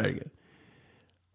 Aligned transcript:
Very 0.00 0.12
good. 0.12 0.30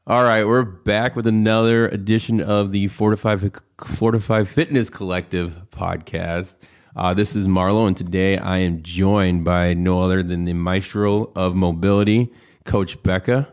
All 0.07 0.23
right, 0.23 0.47
we're 0.47 0.63
back 0.63 1.17
with 1.17 1.27
another 1.27 1.89
edition 1.89 2.39
of 2.39 2.71
the 2.71 2.87
Fortify 2.87 3.35
Fortify 3.77 4.45
Fitness 4.45 4.89
Collective 4.89 5.57
podcast. 5.69 6.55
Uh, 6.95 7.13
this 7.13 7.35
is 7.35 7.45
Marlo, 7.45 7.87
and 7.87 7.97
today 7.97 8.37
I 8.37 8.59
am 8.59 8.81
joined 8.81 9.43
by 9.43 9.73
no 9.73 9.99
other 9.99 10.23
than 10.23 10.45
the 10.45 10.53
maestro 10.53 11.33
of 11.35 11.55
mobility, 11.55 12.31
Coach 12.63 13.03
Becca. 13.03 13.49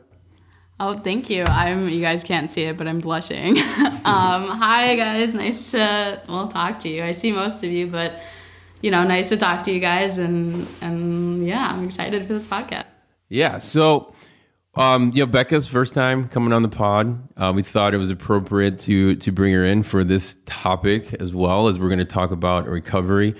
Oh, 0.78 0.96
thank 0.96 1.28
you. 1.28 1.42
I'm. 1.42 1.88
You 1.88 2.00
guys 2.00 2.22
can't 2.22 2.48
see 2.48 2.62
it, 2.62 2.76
but 2.76 2.86
I'm 2.86 3.00
blushing. 3.00 3.58
um, 4.04 4.46
hi, 4.46 4.94
guys. 4.94 5.34
Nice 5.34 5.72
to 5.72 6.22
well 6.28 6.46
talk 6.46 6.78
to 6.80 6.88
you. 6.88 7.02
I 7.02 7.10
see 7.10 7.32
most 7.32 7.64
of 7.64 7.72
you, 7.72 7.88
but 7.88 8.20
you 8.80 8.92
know, 8.92 9.02
nice 9.02 9.30
to 9.30 9.36
talk 9.36 9.64
to 9.64 9.72
you 9.72 9.80
guys, 9.80 10.18
and 10.18 10.68
and 10.80 11.44
yeah, 11.44 11.72
I'm 11.72 11.84
excited 11.84 12.28
for 12.28 12.32
this 12.32 12.46
podcast. 12.46 12.94
Yeah. 13.28 13.58
So, 13.58 14.14
um, 14.74 15.10
know, 15.14 15.26
Becca's 15.26 15.66
first 15.66 15.94
time 15.94 16.28
coming 16.28 16.52
on 16.52 16.62
the 16.62 16.68
pod. 16.68 17.28
Uh, 17.36 17.52
we 17.54 17.62
thought 17.62 17.92
it 17.92 17.98
was 17.98 18.10
appropriate 18.10 18.78
to 18.80 19.16
to 19.16 19.32
bring 19.32 19.52
her 19.52 19.64
in 19.64 19.82
for 19.82 20.04
this 20.04 20.36
topic 20.46 21.14
as 21.14 21.34
well 21.34 21.66
as 21.68 21.80
we're 21.80 21.88
going 21.88 21.98
to 21.98 22.04
talk 22.04 22.30
about 22.30 22.68
recovery 22.68 23.34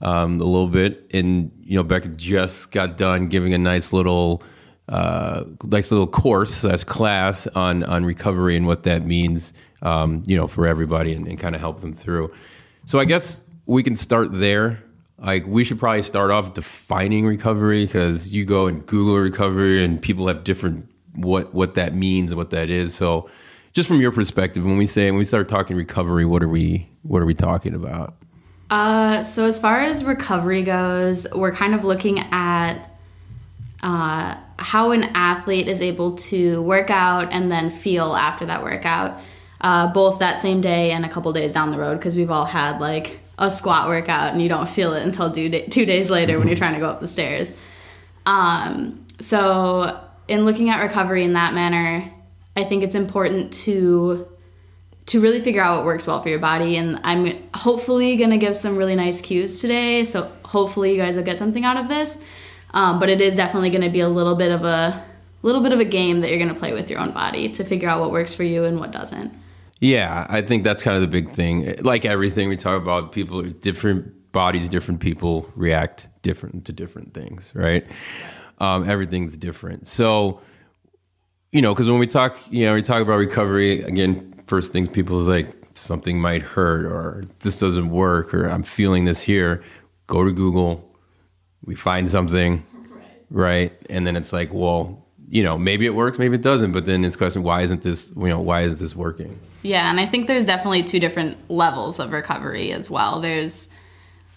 um, 0.00 0.40
a 0.40 0.44
little 0.44 0.68
bit. 0.68 1.10
And 1.12 1.50
you 1.60 1.76
know, 1.76 1.82
Becca 1.82 2.08
just 2.08 2.70
got 2.70 2.96
done 2.96 3.28
giving 3.28 3.54
a 3.54 3.58
nice 3.58 3.92
little 3.92 4.44
uh, 4.88 5.44
nice 5.64 5.90
little 5.90 6.06
course 6.06 6.62
that's 6.62 6.84
class 6.84 7.48
on 7.48 7.82
on 7.82 8.04
recovery 8.04 8.56
and 8.56 8.66
what 8.66 8.84
that 8.84 9.04
means. 9.04 9.52
Um, 9.82 10.24
you 10.26 10.36
know, 10.36 10.48
for 10.48 10.66
everybody 10.66 11.12
and, 11.12 11.28
and 11.28 11.38
kind 11.38 11.54
of 11.54 11.60
help 11.60 11.82
them 11.82 11.92
through. 11.92 12.32
So 12.86 12.98
I 12.98 13.04
guess 13.04 13.40
we 13.66 13.84
can 13.84 13.94
start 13.94 14.32
there. 14.32 14.82
Like 15.18 15.46
we 15.46 15.64
should 15.64 15.78
probably 15.78 16.02
start 16.02 16.30
off 16.30 16.54
defining 16.54 17.26
recovery 17.26 17.84
because 17.84 18.28
you 18.28 18.44
go 18.44 18.66
and 18.66 18.86
Google 18.86 19.16
recovery 19.16 19.84
and 19.84 20.00
people 20.00 20.28
have 20.28 20.44
different 20.44 20.88
what 21.14 21.52
what 21.52 21.74
that 21.74 21.94
means 21.94 22.30
and 22.30 22.38
what 22.38 22.50
that 22.50 22.70
is. 22.70 22.94
So 22.94 23.28
just 23.72 23.88
from 23.88 24.00
your 24.00 24.12
perspective, 24.12 24.64
when 24.64 24.78
we 24.78 24.86
say 24.86 25.10
when 25.10 25.18
we 25.18 25.24
start 25.24 25.48
talking 25.48 25.76
recovery, 25.76 26.24
what 26.24 26.42
are 26.42 26.48
we 26.48 26.88
what 27.02 27.20
are 27.20 27.26
we 27.26 27.34
talking 27.34 27.74
about? 27.74 28.14
Uh, 28.70 29.22
so 29.22 29.46
as 29.46 29.58
far 29.58 29.80
as 29.80 30.04
recovery 30.04 30.62
goes, 30.62 31.26
we're 31.34 31.52
kind 31.52 31.74
of 31.74 31.84
looking 31.84 32.18
at 32.18 32.78
uh, 33.82 34.36
how 34.58 34.90
an 34.90 35.04
athlete 35.14 35.68
is 35.68 35.80
able 35.80 36.16
to 36.16 36.60
work 36.62 36.90
out 36.90 37.32
and 37.32 37.50
then 37.50 37.70
feel 37.70 38.14
after 38.14 38.44
that 38.46 38.62
workout, 38.62 39.20
uh, 39.62 39.90
both 39.92 40.18
that 40.18 40.38
same 40.38 40.60
day 40.60 40.90
and 40.90 41.04
a 41.04 41.08
couple 41.08 41.32
days 41.32 41.52
down 41.52 41.70
the 41.70 41.78
road, 41.78 41.94
because 41.94 42.16
we've 42.16 42.30
all 42.30 42.44
had 42.44 42.78
like 42.78 43.20
a 43.38 43.48
squat 43.48 43.88
workout 43.88 44.32
and 44.32 44.42
you 44.42 44.48
don't 44.48 44.68
feel 44.68 44.92
it 44.94 45.02
until 45.02 45.30
two, 45.30 45.48
two 45.48 45.86
days 45.86 46.10
later 46.10 46.38
when 46.38 46.48
you're 46.48 46.56
trying 46.56 46.74
to 46.74 46.80
go 46.80 46.88
up 46.88 47.00
the 47.00 47.06
stairs. 47.06 47.54
Um, 48.26 49.06
so, 49.20 50.04
in 50.26 50.44
looking 50.44 50.68
at 50.68 50.82
recovery 50.82 51.24
in 51.24 51.32
that 51.32 51.54
manner, 51.54 52.12
I 52.56 52.64
think 52.64 52.82
it's 52.82 52.94
important 52.94 53.52
to 53.64 54.28
to 55.06 55.22
really 55.22 55.40
figure 55.40 55.62
out 55.62 55.76
what 55.76 55.86
works 55.86 56.06
well 56.06 56.20
for 56.20 56.28
your 56.28 56.38
body. 56.38 56.76
And 56.76 57.00
i'm 57.02 57.42
hopefully 57.54 58.18
going 58.18 58.28
to 58.28 58.36
give 58.36 58.54
some 58.54 58.76
really 58.76 58.94
nice 58.94 59.22
cues 59.22 59.58
today. 59.58 60.04
So 60.04 60.30
hopefully 60.44 60.92
you 60.92 60.98
guys 60.98 61.16
will 61.16 61.24
get 61.24 61.38
something 61.38 61.64
out 61.64 61.78
of 61.78 61.88
this. 61.88 62.18
Um, 62.74 63.00
but 63.00 63.08
it 63.08 63.22
is 63.22 63.34
definitely 63.34 63.70
going 63.70 63.84
to 63.84 63.88
be 63.88 64.00
a 64.00 64.08
little 64.08 64.34
bit 64.34 64.52
of 64.52 64.66
a 64.66 65.02
little 65.40 65.62
bit 65.62 65.72
of 65.72 65.80
a 65.80 65.84
game 65.86 66.20
that 66.20 66.28
you're 66.28 66.38
going 66.38 66.52
to 66.52 66.58
play 66.58 66.74
with 66.74 66.90
your 66.90 67.00
own 67.00 67.12
body 67.12 67.48
to 67.48 67.64
figure 67.64 67.88
out 67.88 68.00
what 68.00 68.10
works 68.10 68.34
for 68.34 68.42
you 68.42 68.64
and 68.64 68.78
what 68.78 68.92
doesn't 68.92 69.32
yeah, 69.80 70.26
I 70.28 70.42
think 70.42 70.64
that's 70.64 70.82
kind 70.82 70.96
of 70.96 71.02
the 71.02 71.08
big 71.08 71.28
thing. 71.28 71.76
Like 71.80 72.04
everything 72.04 72.48
we 72.48 72.56
talk 72.56 72.80
about, 72.80 73.12
people 73.12 73.42
different 73.42 74.32
bodies, 74.32 74.68
different 74.68 75.00
people 75.00 75.50
react 75.54 76.08
different 76.22 76.64
to 76.66 76.72
different 76.72 77.14
things, 77.14 77.52
right? 77.54 77.86
Um, 78.58 78.88
everything's 78.88 79.36
different. 79.36 79.86
So, 79.86 80.40
you 81.52 81.62
know, 81.62 81.72
because 81.72 81.88
when 81.88 81.98
we 81.98 82.06
talk, 82.06 82.36
you 82.50 82.66
know, 82.66 82.74
we 82.74 82.82
talk 82.82 83.02
about 83.02 83.18
recovery 83.18 83.82
again. 83.82 84.34
First 84.48 84.72
things 84.72 84.88
people 84.88 85.20
is 85.20 85.28
like 85.28 85.54
something 85.74 86.20
might 86.20 86.42
hurt 86.42 86.84
or 86.86 87.24
this 87.40 87.58
doesn't 87.58 87.90
work 87.90 88.34
or 88.34 88.48
I'm 88.48 88.62
feeling 88.62 89.04
this 89.04 89.20
here. 89.20 89.62
Go 90.06 90.24
to 90.24 90.32
Google, 90.32 90.90
we 91.64 91.74
find 91.74 92.08
something, 92.08 92.64
right? 92.90 93.26
right? 93.30 93.72
And 93.90 94.06
then 94.06 94.16
it's 94.16 94.32
like, 94.32 94.52
well, 94.52 95.06
you 95.28 95.42
know, 95.42 95.58
maybe 95.58 95.84
it 95.84 95.94
works, 95.94 96.18
maybe 96.18 96.36
it 96.36 96.42
doesn't. 96.42 96.72
But 96.72 96.86
then 96.86 97.04
it's 97.04 97.14
question, 97.14 97.42
why 97.42 97.60
isn't 97.60 97.82
this, 97.82 98.10
you 98.16 98.28
know, 98.28 98.40
why 98.40 98.62
is 98.62 98.80
this 98.80 98.96
working? 98.96 99.38
Yeah, 99.62 99.90
and 99.90 99.98
I 99.98 100.06
think 100.06 100.26
there's 100.26 100.46
definitely 100.46 100.84
two 100.84 101.00
different 101.00 101.50
levels 101.50 101.98
of 101.98 102.12
recovery 102.12 102.72
as 102.72 102.88
well. 102.90 103.20
There's 103.20 103.68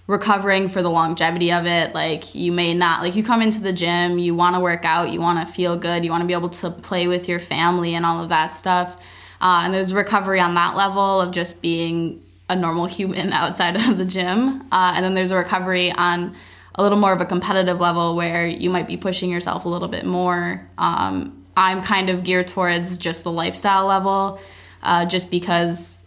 recovering 0.07 0.67
for 0.67 0.81
the 0.81 0.89
longevity 0.89 1.51
of 1.51 1.65
it. 1.65 1.93
Like 1.93 2.35
you 2.35 2.51
may 2.51 2.73
not 2.73 3.01
like 3.01 3.15
you 3.15 3.23
come 3.23 3.41
into 3.41 3.61
the 3.61 3.71
gym, 3.71 4.17
you 4.17 4.35
want 4.35 4.55
to 4.55 4.59
work 4.59 4.83
out, 4.83 5.11
you 5.11 5.21
want 5.21 5.45
to 5.47 5.53
feel 5.53 5.77
good, 5.77 6.03
you 6.03 6.11
want 6.11 6.21
to 6.21 6.27
be 6.27 6.33
able 6.33 6.49
to 6.49 6.71
play 6.71 7.07
with 7.07 7.29
your 7.29 7.39
family 7.39 7.95
and 7.95 8.05
all 8.05 8.21
of 8.21 8.29
that 8.29 8.53
stuff. 8.53 8.97
Uh, 9.39 9.61
and 9.63 9.73
there's 9.73 9.93
recovery 9.93 10.39
on 10.39 10.53
that 10.55 10.75
level 10.75 11.21
of 11.21 11.31
just 11.31 11.61
being 11.61 12.23
a 12.49 12.55
normal 12.55 12.85
human 12.85 13.31
outside 13.33 13.75
of 13.75 13.97
the 13.97 14.05
gym. 14.05 14.61
Uh, 14.71 14.93
and 14.95 15.05
then 15.05 15.13
there's 15.13 15.31
a 15.31 15.37
recovery 15.37 15.91
on 15.91 16.35
a 16.75 16.83
little 16.83 16.97
more 16.97 17.13
of 17.13 17.21
a 17.21 17.25
competitive 17.25 17.79
level 17.79 18.15
where 18.15 18.47
you 18.47 18.69
might 18.69 18.87
be 18.87 18.97
pushing 18.97 19.29
yourself 19.29 19.65
a 19.65 19.69
little 19.69 19.87
bit 19.87 20.05
more. 20.05 20.67
Um, 20.77 21.45
I'm 21.55 21.81
kind 21.81 22.09
of 22.09 22.23
geared 22.23 22.47
towards 22.47 22.97
just 22.97 23.23
the 23.23 23.31
lifestyle 23.31 23.85
level 23.85 24.39
uh, 24.83 25.05
just 25.05 25.31
because 25.31 26.05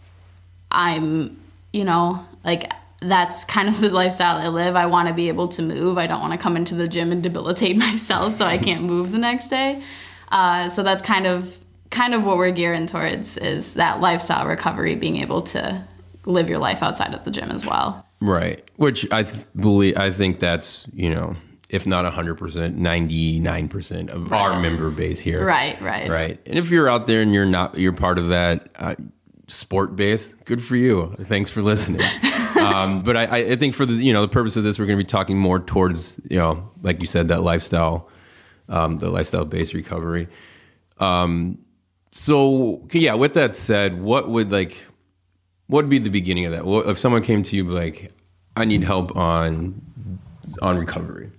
I'm, 0.71 1.39
you 1.73 1.83
know, 1.83 2.25
like 2.43 2.71
that's 3.01 3.45
kind 3.45 3.69
of 3.69 3.79
the 3.79 3.89
lifestyle 3.89 4.37
I 4.37 4.47
live. 4.47 4.75
I 4.75 4.85
want 4.85 5.07
to 5.07 5.13
be 5.13 5.27
able 5.27 5.47
to 5.49 5.61
move. 5.61 5.97
I 5.97 6.07
don't 6.07 6.21
want 6.21 6.33
to 6.33 6.39
come 6.39 6.57
into 6.57 6.75
the 6.75 6.87
gym 6.87 7.11
and 7.11 7.21
debilitate 7.21 7.77
myself 7.89 8.33
so 8.33 8.45
I 8.45 8.57
can't 8.57 8.83
move 8.83 9.11
the 9.11 9.17
next 9.17 9.49
day. 9.49 9.81
Uh, 10.31 10.69
so 10.69 10.83
that's 10.83 11.01
kind 11.01 11.27
of 11.27 11.57
kind 11.91 12.13
of 12.13 12.25
what 12.25 12.37
we're 12.37 12.51
gearing 12.51 12.87
towards 12.87 13.37
is 13.37 13.75
that 13.75 14.01
lifestyle 14.01 14.47
recovery, 14.47 14.95
being 14.95 15.17
able 15.17 15.41
to 15.41 15.85
live 16.25 16.49
your 16.49 16.57
life 16.59 16.81
outside 16.81 17.13
of 17.13 17.23
the 17.23 17.31
gym 17.31 17.51
as 17.51 17.65
well. 17.65 18.05
Right. 18.19 18.67
Which 18.75 19.09
I 19.11 19.23
th- 19.23 19.45
believe 19.55 19.97
I 19.97 20.11
think 20.11 20.39
that's 20.39 20.85
you 20.93 21.09
know 21.09 21.35
if 21.69 21.87
not 21.87 22.11
100%, 22.11 22.37
99% 22.75 24.09
of 24.09 24.31
right. 24.31 24.41
our 24.41 24.59
member 24.59 24.91
base 24.91 25.19
here. 25.19 25.45
Right, 25.45 25.79
right. 25.81 26.09
Right. 26.09 26.39
And 26.45 26.59
if 26.59 26.69
you're 26.69 26.89
out 26.89 27.07
there 27.07 27.21
and 27.21 27.33
you're 27.33 27.45
not, 27.45 27.77
you're 27.77 27.93
part 27.93 28.19
of 28.19 28.29
that 28.29 28.69
uh, 28.75 28.95
sport 29.47 29.95
base, 29.95 30.33
good 30.45 30.63
for 30.63 30.75
you. 30.75 31.15
Thanks 31.21 31.49
for 31.49 31.61
listening. 31.61 32.01
um, 32.59 33.01
but 33.01 33.17
I, 33.17 33.23
I 33.37 33.55
think 33.55 33.73
for 33.73 33.85
the, 33.85 33.93
you 33.93 34.13
know, 34.13 34.21
the 34.21 34.27
purpose 34.27 34.57
of 34.57 34.63
this, 34.63 34.77
we're 34.77 34.85
going 34.85 34.99
to 34.99 35.03
be 35.03 35.09
talking 35.09 35.37
more 35.37 35.59
towards, 35.59 36.19
you 36.29 36.37
know, 36.37 36.69
like 36.83 36.99
you 36.99 37.07
said, 37.07 37.29
that 37.29 37.41
lifestyle, 37.41 38.09
um, 38.69 38.99
the 38.99 39.09
lifestyle 39.09 39.45
based 39.45 39.73
recovery. 39.73 40.27
Um, 40.99 41.57
so 42.11 42.87
yeah, 42.91 43.15
with 43.15 43.33
that 43.33 43.55
said, 43.55 44.01
what 44.01 44.29
would 44.29 44.51
like, 44.51 44.77
what 45.67 45.83
would 45.83 45.89
be 45.89 45.97
the 45.97 46.09
beginning 46.09 46.45
of 46.45 46.51
that? 46.51 46.63
What, 46.63 46.87
if 46.87 46.99
someone 46.99 47.23
came 47.23 47.41
to 47.41 47.55
you 47.55 47.63
like, 47.65 48.13
I 48.55 48.65
need 48.65 48.83
help 48.83 49.15
on 49.17 49.81
on 50.61 50.77
recovery 50.77 51.31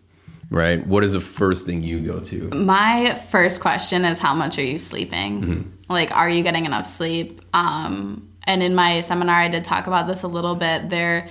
right? 0.51 0.87
What 0.87 1.05
is 1.05 1.13
the 1.13 1.21
first 1.21 1.67
thing 1.67 1.83
you 1.83 2.01
go 2.01 2.21
to? 2.21 2.51
My 2.51 3.15
first 3.15 3.61
question 3.61 4.05
is 4.05 4.19
how 4.19 4.35
much 4.35 4.59
are 4.59 4.65
you 4.65 4.79
sleeping? 4.79 5.43
Mm-hmm. 5.43 5.71
Like, 5.89 6.11
are 6.13 6.29
you 6.29 6.43
getting 6.43 6.67
enough 6.67 6.87
sleep? 6.87 7.41
Um, 7.55 8.29
and 8.45 8.63
in 8.63 8.75
my 8.75 9.01
seminar, 9.01 9.37
I 9.37 9.49
did 9.49 9.65
talk 9.65 9.87
about 9.87 10.07
this 10.07 10.23
a 10.23 10.29
little 10.29 10.55
bit. 10.55 10.89
There 10.89 11.29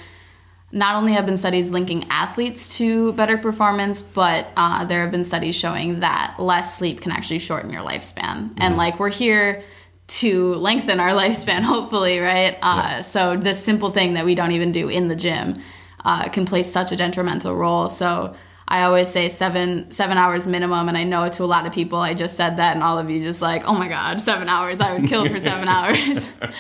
not 0.72 0.96
only 0.96 1.14
have 1.14 1.26
been 1.26 1.38
studies 1.38 1.72
linking 1.72 2.06
athletes 2.10 2.78
to 2.78 3.14
better 3.14 3.38
performance, 3.38 4.02
but 4.02 4.48
uh, 4.58 4.84
there 4.86 5.02
have 5.02 5.12
been 5.12 5.24
studies 5.24 5.56
showing 5.56 6.02
that 6.02 6.36
less 6.38 6.78
sleep 6.78 7.02
can 7.02 7.12
actually 7.12 7.40
shorten 7.40 7.70
your 7.70 7.84
lifespan. 7.84 8.50
Mm-hmm. 8.50 8.58
And 8.58 8.78
like, 8.78 9.00
we're 9.00 9.10
here 9.10 9.64
to 10.08 10.54
lengthen 10.56 11.00
our 11.00 11.10
lifespan, 11.22 11.62
hopefully, 11.62 12.20
right? 12.20 12.56
Uh, 12.62 12.82
yeah. 12.84 13.02
So, 13.02 13.38
this 13.38 13.64
simple 13.64 13.92
thing 13.92 14.14
that 14.16 14.26
we 14.26 14.36
don't 14.36 14.52
even 14.52 14.72
do 14.72 14.90
in 14.90 15.08
the 15.08 15.16
gym 15.16 15.56
uh, 16.04 16.30
can 16.30 16.46
play 16.46 16.64
such 16.64 16.92
a 16.92 16.96
detrimental 16.96 17.56
role. 17.56 17.88
So, 17.88 18.34
I 18.68 18.84
always 18.84 19.08
say 19.08 19.30
seven 19.30 19.92
seven 19.92 20.18
hours 20.18 20.48
minimum, 20.48 20.88
and 20.88 20.98
I 20.98 21.04
know 21.04 21.30
to 21.30 21.44
a 21.44 21.46
lot 21.46 21.68
of 21.68 21.74
people 21.74 22.00
I 22.00 22.14
just 22.14 22.36
said 22.36 22.58
that, 22.58 22.76
and 22.76 22.84
all 22.84 22.98
of 22.98 23.10
you 23.10 23.22
just 23.22 23.42
like, 23.42 23.68
oh 23.68 23.74
my 23.74 23.88
god, 23.88 24.22
seven 24.22 24.50
hours! 24.50 24.82
I 24.82 24.98
would 24.98 25.08
kill 25.08 25.28
for 25.28 25.40
seven 25.40 25.68
hours. 25.68 26.28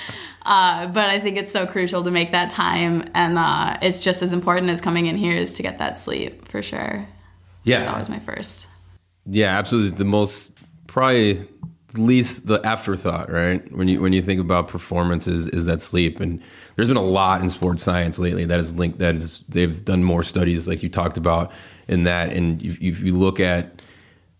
Uh, 0.48 0.86
but 0.90 1.10
I 1.10 1.20
think 1.20 1.38
it's 1.38 1.52
so 1.52 1.66
crucial 1.66 2.04
to 2.04 2.12
make 2.12 2.30
that 2.30 2.52
time, 2.52 3.10
and 3.16 3.40
uh, 3.40 3.80
it's 3.82 4.04
just 4.04 4.22
as 4.22 4.32
important 4.32 4.70
as 4.70 4.80
coming 4.80 5.08
in 5.08 5.16
here 5.16 5.36
is 5.36 5.56
to 5.56 5.64
get 5.64 5.80
that 5.80 5.98
sleep 5.98 6.48
for 6.48 6.62
sure. 6.62 7.08
Yeah, 7.64 7.80
it's 7.80 7.88
always 7.88 8.10
my 8.10 8.20
first. 8.20 8.70
Yeah, 9.26 9.58
absolutely. 9.58 9.98
The 9.98 10.06
most 10.06 10.54
probably 10.86 11.48
least 11.98 12.48
the 12.48 12.62
afterthought, 12.66 13.32
right? 13.32 13.72
When 13.72 13.88
you 13.88 14.02
when 14.02 14.14
you 14.14 14.22
think 14.22 14.40
about 14.40 14.68
performance 14.68 15.28
is, 15.28 15.48
is 15.48 15.66
that 15.66 15.82
sleep. 15.82 16.20
And 16.20 16.42
there's 16.76 16.88
been 16.88 16.98
a 16.98 17.02
lot 17.02 17.42
in 17.42 17.50
sports 17.50 17.84
science 17.84 18.20
lately 18.20 18.46
that 18.46 18.60
is 18.60 18.74
linked 18.76 19.00
that 19.00 19.16
is 19.16 19.44
they've 19.50 19.84
done 19.84 20.04
more 20.04 20.24
studies 20.24 20.68
like 20.68 20.84
you 20.84 20.90
talked 20.90 21.18
about 21.18 21.52
in 21.88 22.04
that. 22.04 22.32
And 22.34 22.62
if, 22.62 22.82
if 22.82 23.02
you 23.02 23.18
look 23.18 23.40
at 23.40 23.82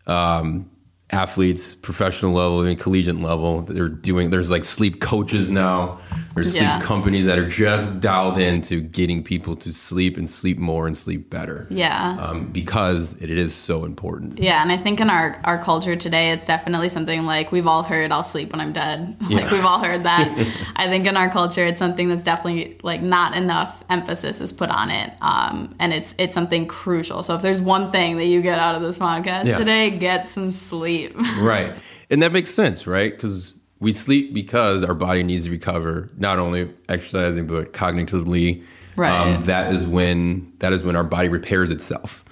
um, 0.08 0.70
athletes, 1.10 1.76
professional 1.76 2.34
level 2.34 2.62
and 2.62 2.80
collegiate 2.80 3.20
level, 3.20 3.62
they're 3.62 3.90
doing. 3.90 4.30
There's 4.30 4.52
like 4.52 4.64
sleep 4.64 5.00
coaches 5.00 5.52
now 5.52 6.00
There's 6.34 6.56
Yeah. 6.56 6.78
sleep 6.78 6.88
companies 6.88 7.26
that 7.26 7.38
are 7.40 7.48
just 7.50 8.00
dialed 8.02 8.38
into 8.38 8.82
getting 8.82 9.24
people 9.24 9.56
to 9.58 9.72
sleep 9.74 10.18
and 10.18 10.30
sleep 10.30 10.58
more 10.60 10.86
and 10.88 10.96
sleep 10.98 11.30
better. 11.30 11.68
Yeah. 11.70 12.18
Um, 12.20 12.48
because 12.52 13.14
it 13.22 13.30
is 13.30 13.54
so 13.56 13.86
important. 13.86 14.40
Yeah, 14.40 14.62
and 14.62 14.72
I 14.72 14.78
think 14.78 15.00
in 15.00 15.10
our, 15.10 15.40
our 15.44 15.58
culture 15.58 15.96
today, 15.96 16.32
it's 16.32 16.46
definitely 16.46 16.90
something 16.90 17.24
like 17.26 17.52
we've 17.52 17.68
all 17.68 17.84
heard, 17.84 18.12
I'll 18.12 18.24
sleep 18.24 18.52
when 18.52 18.60
I'm 18.62 18.74
dead. 18.74 19.16
like 19.30 19.50
we've 19.52 19.66
all 19.66 19.80
heard 19.84 20.04
that. 20.04 20.28
I 20.76 20.88
think 20.90 21.06
in 21.08 21.16
our 21.18 21.30
culture, 21.30 21.66
it's 21.66 21.80
something 21.80 22.10
that's 22.10 22.24
definitely 22.24 22.78
like 22.84 23.02
not 23.02 23.36
enough 23.36 23.84
emphasis 23.90 24.42
is 24.42 24.52
put 24.52 24.70
on 24.70 24.90
it. 24.92 25.14
Um, 25.22 25.76
and 25.80 25.94
it's 25.94 26.14
it's 26.18 26.34
something 26.34 26.68
crucial. 26.68 27.24
So 27.24 27.36
if 27.36 27.42
there's 27.42 27.62
one 27.62 27.92
thing 27.92 28.18
that 28.18 28.26
you 28.26 28.42
get 28.42 28.60
out 28.60 28.76
of 28.76 28.82
this 28.82 28.98
podcast 28.98 29.46
Yeah. 29.46 29.58
today, 29.58 29.90
get 29.92 30.26
some 30.26 30.52
sleep. 30.52 31.16
Right. 31.40 31.76
And 32.10 32.22
that 32.22 32.32
makes 32.32 32.50
sense, 32.52 32.86
right? 32.88 33.12
Because 33.12 33.56
we 33.80 33.92
sleep 33.92 34.34
because 34.34 34.84
our 34.84 34.94
body 34.94 35.24
needs 35.24 35.46
to 35.46 35.52
recover, 35.52 36.10
not 36.18 36.40
only 36.40 36.72
exercising, 36.90 37.48
but 37.48 37.74
cognitively. 37.74 38.60
Um, 38.60 38.66
Right. 38.98 39.44
that 39.46 39.74
is 39.74 39.86
when 39.86 40.54
that 40.60 40.72
is 40.72 40.82
when 40.84 40.96
our 40.96 41.04
body 41.04 41.28
repairs 41.28 41.70
itself. 41.72 42.24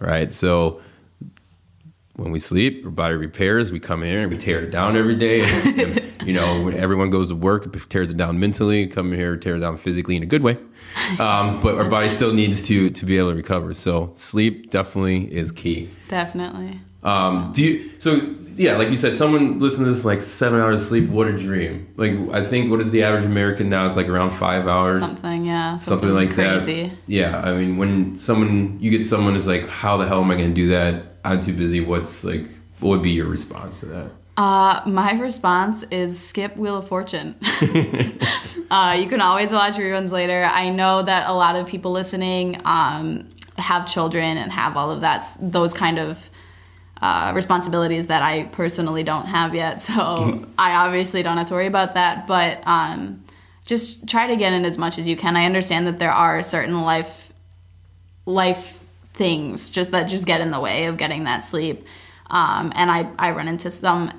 Right. 0.00 0.08
right? 0.10 0.32
So 0.32 0.82
when 2.16 2.30
we 2.30 2.38
sleep, 2.38 2.84
our 2.84 2.90
body 2.90 3.14
repairs. 3.14 3.72
We 3.72 3.80
come 3.80 4.02
here 4.02 4.20
and 4.20 4.30
we 4.30 4.36
tear 4.36 4.60
it 4.60 4.70
down 4.70 4.96
every 4.96 5.16
day. 5.16 5.40
And, 6.20 6.28
you 6.28 6.34
know, 6.34 6.60
when 6.60 6.74
everyone 6.74 7.08
goes 7.08 7.30
to 7.30 7.34
work, 7.34 7.64
it 7.64 7.88
tears 7.88 8.10
it 8.10 8.18
down 8.18 8.38
mentally. 8.38 8.86
Come 8.86 9.10
here, 9.14 9.38
tear 9.38 9.56
it 9.56 9.60
down 9.60 9.78
physically 9.78 10.16
in 10.16 10.22
a 10.22 10.26
good 10.26 10.42
way. 10.42 10.58
Um, 11.18 11.58
but 11.62 11.76
our 11.78 11.88
body 11.88 12.10
still 12.10 12.34
needs 12.34 12.60
to 12.68 12.90
to 12.90 13.06
be 13.06 13.16
able 13.16 13.30
to 13.30 13.36
recover. 13.36 13.72
So 13.72 14.12
sleep 14.14 14.70
definitely 14.70 15.34
is 15.34 15.50
key. 15.50 15.88
definitely. 16.08 16.80
Um, 17.02 17.52
do 17.52 17.62
you? 17.62 17.90
So 17.98 18.20
yeah, 18.56 18.76
like 18.76 18.90
you 18.90 18.96
said, 18.96 19.16
someone 19.16 19.58
listen 19.58 19.84
to 19.84 19.90
this 19.90 20.04
like 20.04 20.20
seven 20.20 20.60
hours 20.60 20.82
of 20.82 20.88
sleep. 20.88 21.08
What 21.08 21.28
a 21.28 21.36
dream! 21.36 21.92
Like 21.96 22.12
I 22.32 22.44
think 22.44 22.70
what 22.70 22.80
is 22.80 22.90
the 22.90 23.02
average 23.04 23.24
American 23.24 23.70
now? 23.70 23.86
It's 23.86 23.96
like 23.96 24.08
around 24.08 24.30
five 24.30 24.68
hours, 24.68 25.00
Something, 25.00 25.46
yeah. 25.46 25.76
something 25.78 26.10
like 26.10 26.32
crazy. 26.34 26.88
that. 26.88 26.98
Yeah, 27.06 27.40
I 27.40 27.54
mean, 27.56 27.76
when 27.78 28.16
someone 28.16 28.78
you 28.80 28.90
get 28.90 29.02
someone 29.02 29.34
is 29.36 29.46
like, 29.46 29.66
how 29.66 29.96
the 29.96 30.06
hell 30.06 30.22
am 30.22 30.30
I 30.30 30.36
going 30.36 30.50
to 30.50 30.54
do 30.54 30.68
that? 30.68 31.04
I'm 31.24 31.40
too 31.40 31.54
busy. 31.54 31.80
What's 31.80 32.22
like? 32.24 32.46
What 32.80 32.90
would 32.90 33.02
be 33.02 33.10
your 33.10 33.26
response 33.26 33.80
to 33.80 33.86
that? 33.86 34.10
Uh, 34.36 34.80
my 34.86 35.12
response 35.20 35.82
is 35.90 36.18
skip 36.18 36.56
Wheel 36.56 36.78
of 36.78 36.88
Fortune. 36.88 37.34
uh, 38.70 38.96
you 38.98 39.06
can 39.08 39.20
always 39.20 39.52
watch 39.52 39.74
reruns 39.74 40.12
later. 40.12 40.44
I 40.44 40.70
know 40.70 41.02
that 41.02 41.28
a 41.28 41.32
lot 41.34 41.56
of 41.56 41.66
people 41.66 41.92
listening 41.92 42.60
um, 42.64 43.28
have 43.58 43.86
children 43.86 44.38
and 44.38 44.50
have 44.50 44.78
all 44.78 44.90
of 44.90 45.02
that, 45.02 45.24
those 45.42 45.74
kind 45.74 45.98
of 45.98 46.29
uh, 47.00 47.32
responsibilities 47.34 48.08
that 48.08 48.22
I 48.22 48.44
personally 48.44 49.02
don't 49.02 49.26
have 49.26 49.54
yet. 49.54 49.80
So 49.82 50.46
I 50.58 50.74
obviously 50.86 51.22
don't 51.22 51.36
have 51.36 51.46
to 51.46 51.54
worry 51.54 51.66
about 51.66 51.94
that. 51.94 52.26
But 52.26 52.60
um, 52.66 53.24
just 53.64 54.08
try 54.08 54.28
to 54.28 54.36
get 54.36 54.52
in 54.52 54.64
as 54.64 54.78
much 54.78 54.98
as 54.98 55.06
you 55.08 55.16
can. 55.16 55.36
I 55.36 55.46
understand 55.46 55.86
that 55.86 55.98
there 55.98 56.12
are 56.12 56.42
certain 56.42 56.82
life 56.82 57.32
life 58.26 58.78
things 59.14 59.70
just 59.70 59.90
that 59.90 60.08
just 60.08 60.26
get 60.26 60.40
in 60.40 60.50
the 60.50 60.60
way 60.60 60.86
of 60.86 60.96
getting 60.96 61.24
that 61.24 61.40
sleep. 61.40 61.84
Um, 62.30 62.72
and 62.76 62.90
I, 62.90 63.10
I 63.18 63.32
run 63.32 63.48
into 63.48 63.70
some 63.70 64.12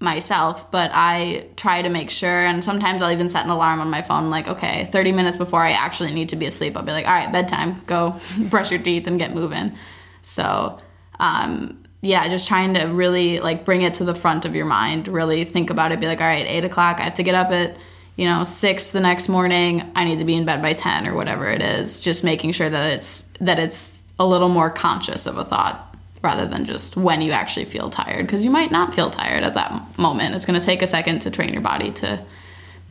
myself, 0.00 0.70
but 0.70 0.90
I 0.94 1.46
try 1.56 1.82
to 1.82 1.88
make 1.88 2.10
sure. 2.10 2.44
And 2.44 2.64
sometimes 2.64 3.02
I'll 3.02 3.12
even 3.12 3.28
set 3.28 3.44
an 3.44 3.50
alarm 3.50 3.80
on 3.80 3.90
my 3.90 4.02
phone, 4.02 4.30
like, 4.30 4.48
okay, 4.48 4.84
30 4.86 5.12
minutes 5.12 5.36
before 5.36 5.62
I 5.62 5.72
actually 5.72 6.12
need 6.12 6.28
to 6.30 6.36
be 6.36 6.46
asleep, 6.46 6.76
I'll 6.76 6.82
be 6.84 6.92
like, 6.92 7.06
all 7.06 7.14
right, 7.14 7.32
bedtime, 7.32 7.80
go 7.86 8.16
brush 8.38 8.70
your 8.70 8.80
teeth 8.80 9.06
and 9.06 9.18
get 9.18 9.34
moving. 9.34 9.76
So, 10.22 10.78
um, 11.18 11.83
yeah, 12.04 12.28
just 12.28 12.46
trying 12.46 12.74
to 12.74 12.84
really 12.84 13.40
like 13.40 13.64
bring 13.64 13.82
it 13.82 13.94
to 13.94 14.04
the 14.04 14.14
front 14.14 14.44
of 14.44 14.54
your 14.54 14.66
mind, 14.66 15.08
really 15.08 15.44
think 15.44 15.70
about 15.70 15.92
it, 15.92 16.00
be 16.00 16.06
like, 16.06 16.20
all 16.20 16.26
right, 16.26 16.46
eight 16.46 16.64
o'clock, 16.64 17.00
I 17.00 17.04
have 17.04 17.14
to 17.14 17.22
get 17.22 17.34
up 17.34 17.50
at, 17.50 17.76
you 18.16 18.26
know, 18.26 18.44
six 18.44 18.92
the 18.92 19.00
next 19.00 19.28
morning. 19.28 19.90
I 19.94 20.04
need 20.04 20.18
to 20.18 20.24
be 20.24 20.36
in 20.36 20.44
bed 20.44 20.62
by 20.62 20.74
10 20.74 21.06
or 21.06 21.14
whatever 21.14 21.48
it 21.48 21.62
is. 21.62 22.00
Just 22.00 22.22
making 22.22 22.52
sure 22.52 22.68
that 22.68 22.92
it's, 22.92 23.22
that 23.40 23.58
it's 23.58 24.02
a 24.18 24.26
little 24.26 24.48
more 24.48 24.70
conscious 24.70 25.26
of 25.26 25.38
a 25.38 25.44
thought 25.44 25.96
rather 26.22 26.46
than 26.46 26.64
just 26.64 26.96
when 26.96 27.20
you 27.20 27.32
actually 27.32 27.66
feel 27.66 27.90
tired 27.90 28.26
because 28.26 28.44
you 28.44 28.50
might 28.50 28.70
not 28.70 28.94
feel 28.94 29.10
tired 29.10 29.44
at 29.44 29.52
that 29.52 29.98
moment 29.98 30.34
it's 30.34 30.46
going 30.46 30.58
to 30.58 30.64
take 30.64 30.80
a 30.80 30.86
second 30.86 31.18
to 31.18 31.30
train 31.30 31.52
your 31.52 31.60
body 31.60 31.92
to 31.92 32.18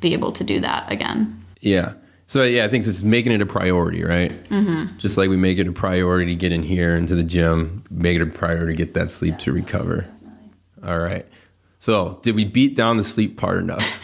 be 0.01 0.13
able 0.13 0.31
to 0.31 0.43
do 0.43 0.59
that 0.59 0.89
again 0.91 1.43
Yeah. 1.59 1.93
So 2.33 2.41
yeah, 2.41 2.65
I 2.65 2.67
think 2.67 2.87
it's 2.87 3.03
making 3.03 3.31
it 3.31 3.43
a 3.43 3.45
priority, 3.45 4.03
right? 4.03 4.31
Mm-hmm. 4.49 4.97
Just 4.97 5.19
like 5.19 5.29
we 5.29 5.37
make 5.37 5.59
it 5.59 5.67
a 5.67 5.71
priority 5.71 6.33
to 6.33 6.35
get 6.35 6.51
in 6.51 6.63
here 6.63 6.95
into 6.95 7.13
the 7.13 7.21
gym, 7.21 7.83
make 7.91 8.15
it 8.15 8.23
a 8.23 8.25
priority 8.25 8.73
to 8.73 8.75
get 8.75 8.95
that 8.95 9.11
sleep 9.11 9.37
to 9.37 9.51
recover. 9.51 10.07
All 10.83 10.97
right. 10.97 11.27
So 11.77 12.19
did 12.23 12.33
we 12.33 12.43
beat 12.43 12.75
down 12.75 12.97
the 12.97 13.03
sleep 13.03 13.37
part 13.37 13.59
enough? 13.59 14.01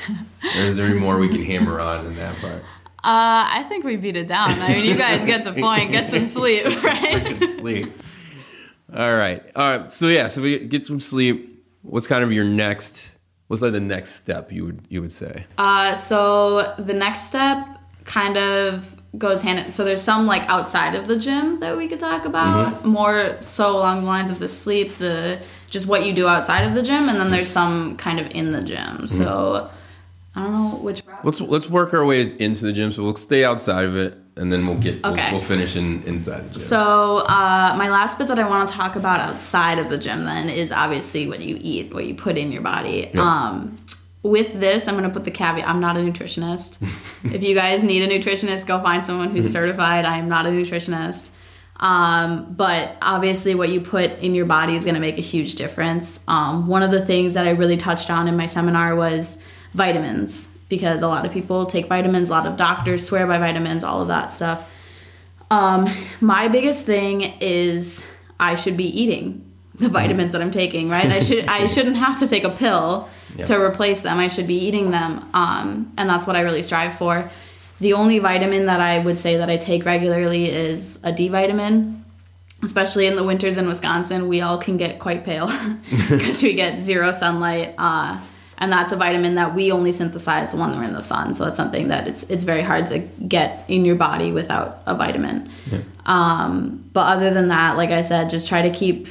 or 0.57 0.61
is 0.61 0.75
there 0.75 0.85
any 0.85 0.99
more 0.99 1.17
we 1.17 1.27
can 1.27 1.43
hammer 1.43 1.79
on 1.79 2.05
in 2.05 2.17
that 2.17 2.35
part? 2.37 2.61
uh, 3.01 3.47
i 3.49 3.63
think 3.67 3.83
we 3.83 3.95
beat 3.95 4.17
it 4.17 4.27
down 4.27 4.49
i 4.49 4.75
mean 4.75 4.83
you 4.83 4.97
guys 4.97 5.25
get 5.25 5.45
the 5.45 5.53
point 5.53 5.89
get 5.89 6.09
some 6.09 6.25
sleep 6.25 6.65
right 6.83 7.41
sleep. 7.57 7.91
All 8.93 9.15
right. 9.15 9.43
All 9.55 9.77
right. 9.77 9.93
So 9.93 10.07
yeah, 10.07 10.27
so 10.27 10.41
we 10.41 10.65
get 10.65 10.85
some 10.85 10.99
sleep. 10.99 11.65
What's 11.81 12.07
kind 12.07 12.23
of 12.23 12.31
your 12.31 12.45
next? 12.45 13.11
What's 13.47 13.61
like 13.61 13.71
the 13.71 13.79
next 13.79 14.15
step 14.15 14.51
you 14.51 14.65
would 14.65 14.81
you 14.89 15.01
would 15.01 15.11
say? 15.11 15.45
Uh, 15.57 15.93
so 15.93 16.75
the 16.77 16.93
next 16.93 17.21
step 17.27 17.78
kind 18.17 18.37
of 18.37 18.95
goes 19.17 19.41
hand 19.41 19.57
in 19.59 19.71
so 19.71 19.83
there's 19.83 20.01
some 20.01 20.25
like 20.33 20.43
outside 20.49 20.93
of 20.95 21.07
the 21.07 21.17
gym 21.25 21.59
that 21.59 21.75
we 21.77 21.87
could 21.87 21.99
talk 21.99 22.25
about 22.25 22.83
more 22.85 23.37
so 23.41 23.65
along 23.77 24.01
the 24.01 24.07
lines 24.07 24.29
of 24.31 24.37
the 24.39 24.49
sleep 24.49 24.89
the 24.97 25.39
just 25.69 25.85
what 25.87 26.05
you 26.05 26.13
do 26.13 26.27
outside 26.27 26.63
of 26.67 26.73
the 26.73 26.81
gym 26.89 27.07
and 27.09 27.17
then 27.19 27.29
there's 27.31 27.47
some 27.47 27.95
kind 27.97 28.19
of 28.19 28.25
in 28.39 28.51
the 28.51 28.61
gym 28.61 29.07
so 29.07 29.69
i 30.35 30.41
don't 30.43 30.53
know 30.53 30.77
which 30.87 31.01
Let's 31.23 31.41
let's 31.41 31.69
work 31.69 31.93
our 31.93 32.05
way 32.05 32.21
into 32.39 32.63
the 32.65 32.71
gym. 32.71 32.91
So 32.93 33.03
we'll 33.03 33.15
stay 33.17 33.43
outside 33.43 33.83
of 33.83 33.97
it, 33.97 34.17
and 34.37 34.49
then 34.53 34.65
we'll 34.65 34.77
get 34.77 35.03
we'll- 35.03 35.15
we'll, 35.33 35.41
finish 35.41 35.75
in 35.75 36.01
inside 36.03 36.45
the 36.45 36.51
gym. 36.51 36.59
So, 36.59 36.79
uh, 37.27 37.75
my 37.77 37.89
last 37.89 38.17
bit 38.17 38.27
that 38.29 38.39
I 38.39 38.47
want 38.47 38.69
to 38.69 38.73
talk 38.73 38.95
about 38.95 39.19
outside 39.19 39.79
of 39.79 39.89
the 39.89 39.97
gym 39.97 40.23
then 40.23 40.47
is 40.49 40.71
obviously 40.71 41.27
what 41.27 41.41
you 41.41 41.57
eat, 41.59 41.93
what 41.93 42.05
you 42.05 42.15
put 42.15 42.37
in 42.37 42.53
your 42.53 42.61
body. 42.61 43.09
Yeah. 43.13 43.21
Um, 43.21 43.78
with 44.21 44.59
this, 44.59 44.87
I'm 44.87 44.95
going 44.95 45.07
to 45.07 45.13
put 45.13 45.23
the 45.23 45.31
caveat 45.31 45.67
I'm 45.67 45.79
not 45.79 45.97
a 45.97 45.99
nutritionist. 45.99 46.81
if 47.33 47.43
you 47.43 47.55
guys 47.55 47.83
need 47.83 48.01
a 48.01 48.07
nutritionist, 48.07 48.67
go 48.67 48.81
find 48.81 49.05
someone 49.05 49.31
who's 49.31 49.49
certified. 49.51 50.05
I 50.05 50.17
am 50.17 50.29
not 50.29 50.45
a 50.45 50.49
nutritionist. 50.49 51.29
Um, 51.77 52.53
but 52.55 52.97
obviously, 53.01 53.55
what 53.55 53.69
you 53.69 53.79
put 53.79 54.11
in 54.19 54.35
your 54.35 54.45
body 54.45 54.75
is 54.75 54.83
going 54.83 54.95
to 54.95 55.01
make 55.01 55.17
a 55.17 55.21
huge 55.21 55.55
difference. 55.55 56.19
Um, 56.27 56.67
one 56.67 56.83
of 56.83 56.91
the 56.91 57.05
things 57.05 57.35
that 57.35 57.47
I 57.47 57.51
really 57.51 57.77
touched 57.77 58.09
on 58.09 58.27
in 58.27 58.35
my 58.35 58.47
seminar 58.47 58.95
was 58.95 59.37
vitamins, 59.73 60.49
because 60.67 61.01
a 61.01 61.07
lot 61.07 61.25
of 61.25 61.31
people 61.31 61.65
take 61.65 61.87
vitamins, 61.87 62.29
a 62.29 62.33
lot 62.33 62.45
of 62.45 62.57
doctors 62.57 63.05
swear 63.05 63.25
by 63.25 63.37
vitamins, 63.37 63.85
all 63.85 64.01
of 64.01 64.09
that 64.09 64.33
stuff. 64.33 64.69
Um, 65.49 65.89
my 66.19 66.49
biggest 66.49 66.85
thing 66.85 67.21
is 67.39 68.05
I 68.39 68.55
should 68.55 68.75
be 68.75 68.85
eating 68.85 69.45
the 69.75 69.87
vitamins 69.87 70.33
that 70.33 70.41
I'm 70.41 70.51
taking, 70.51 70.89
right? 70.89 71.09
I 71.09 71.21
should 71.21 71.45
I 71.45 71.65
shouldn't 71.67 71.95
have 71.95 72.19
to 72.19 72.27
take 72.27 72.43
a 72.43 72.49
pill 72.49 73.09
to 73.45 73.61
replace 73.61 74.01
them. 74.01 74.19
I 74.19 74.27
should 74.27 74.47
be 74.47 74.57
eating 74.57 74.91
them, 74.91 75.29
um, 75.33 75.91
and 75.97 76.09
that's 76.09 76.27
what 76.27 76.35
I 76.35 76.41
really 76.41 76.61
strive 76.61 76.97
for. 76.97 77.29
The 77.79 77.93
only 77.93 78.19
vitamin 78.19 78.65
that 78.65 78.81
I 78.81 78.99
would 78.99 79.17
say 79.17 79.37
that 79.37 79.49
I 79.49 79.57
take 79.57 79.85
regularly 79.85 80.49
is 80.49 80.99
a 81.03 81.11
D 81.11 81.29
vitamin. 81.29 82.05
Especially 82.61 83.05
in 83.05 83.15
the 83.15 83.23
winters 83.23 83.57
in 83.57 83.69
Wisconsin, 83.69 84.27
we 84.27 84.41
all 84.41 84.57
can 84.57 84.75
get 84.75 84.99
quite 84.99 85.23
pale 85.23 85.47
because 85.89 86.43
we 86.43 86.55
get 86.55 86.81
zero 86.81 87.13
sunlight. 87.13 87.73
Uh, 87.77 88.19
and 88.59 88.71
that's 88.71 88.91
a 88.91 88.97
vitamin 88.97 89.35
that 89.35 89.55
we 89.55 89.71
only 89.71 89.93
synthesize 89.93 90.53
when 90.53 90.77
we're 90.77 90.83
in 90.83 90.93
the 90.93 91.01
sun. 91.01 91.33
So 91.33 91.45
that's 91.45 91.55
something 91.55 91.87
that 91.87 92.07
it's 92.07 92.23
it's 92.23 92.43
very 92.43 92.61
hard 92.61 92.85
to 92.87 92.99
get 92.99 93.63
in 93.69 93.85
your 93.85 93.95
body 93.95 94.33
without 94.33 94.81
a 94.85 94.93
vitamin. 94.93 95.49
Um, 96.05 96.89
but 96.91 97.07
other 97.07 97.33
than 97.33 97.47
that, 97.47 97.77
like 97.77 97.91
I 97.91 98.01
said, 98.01 98.29
just 98.29 98.47
try 98.47 98.61
to 98.63 98.69
keep 98.69 99.07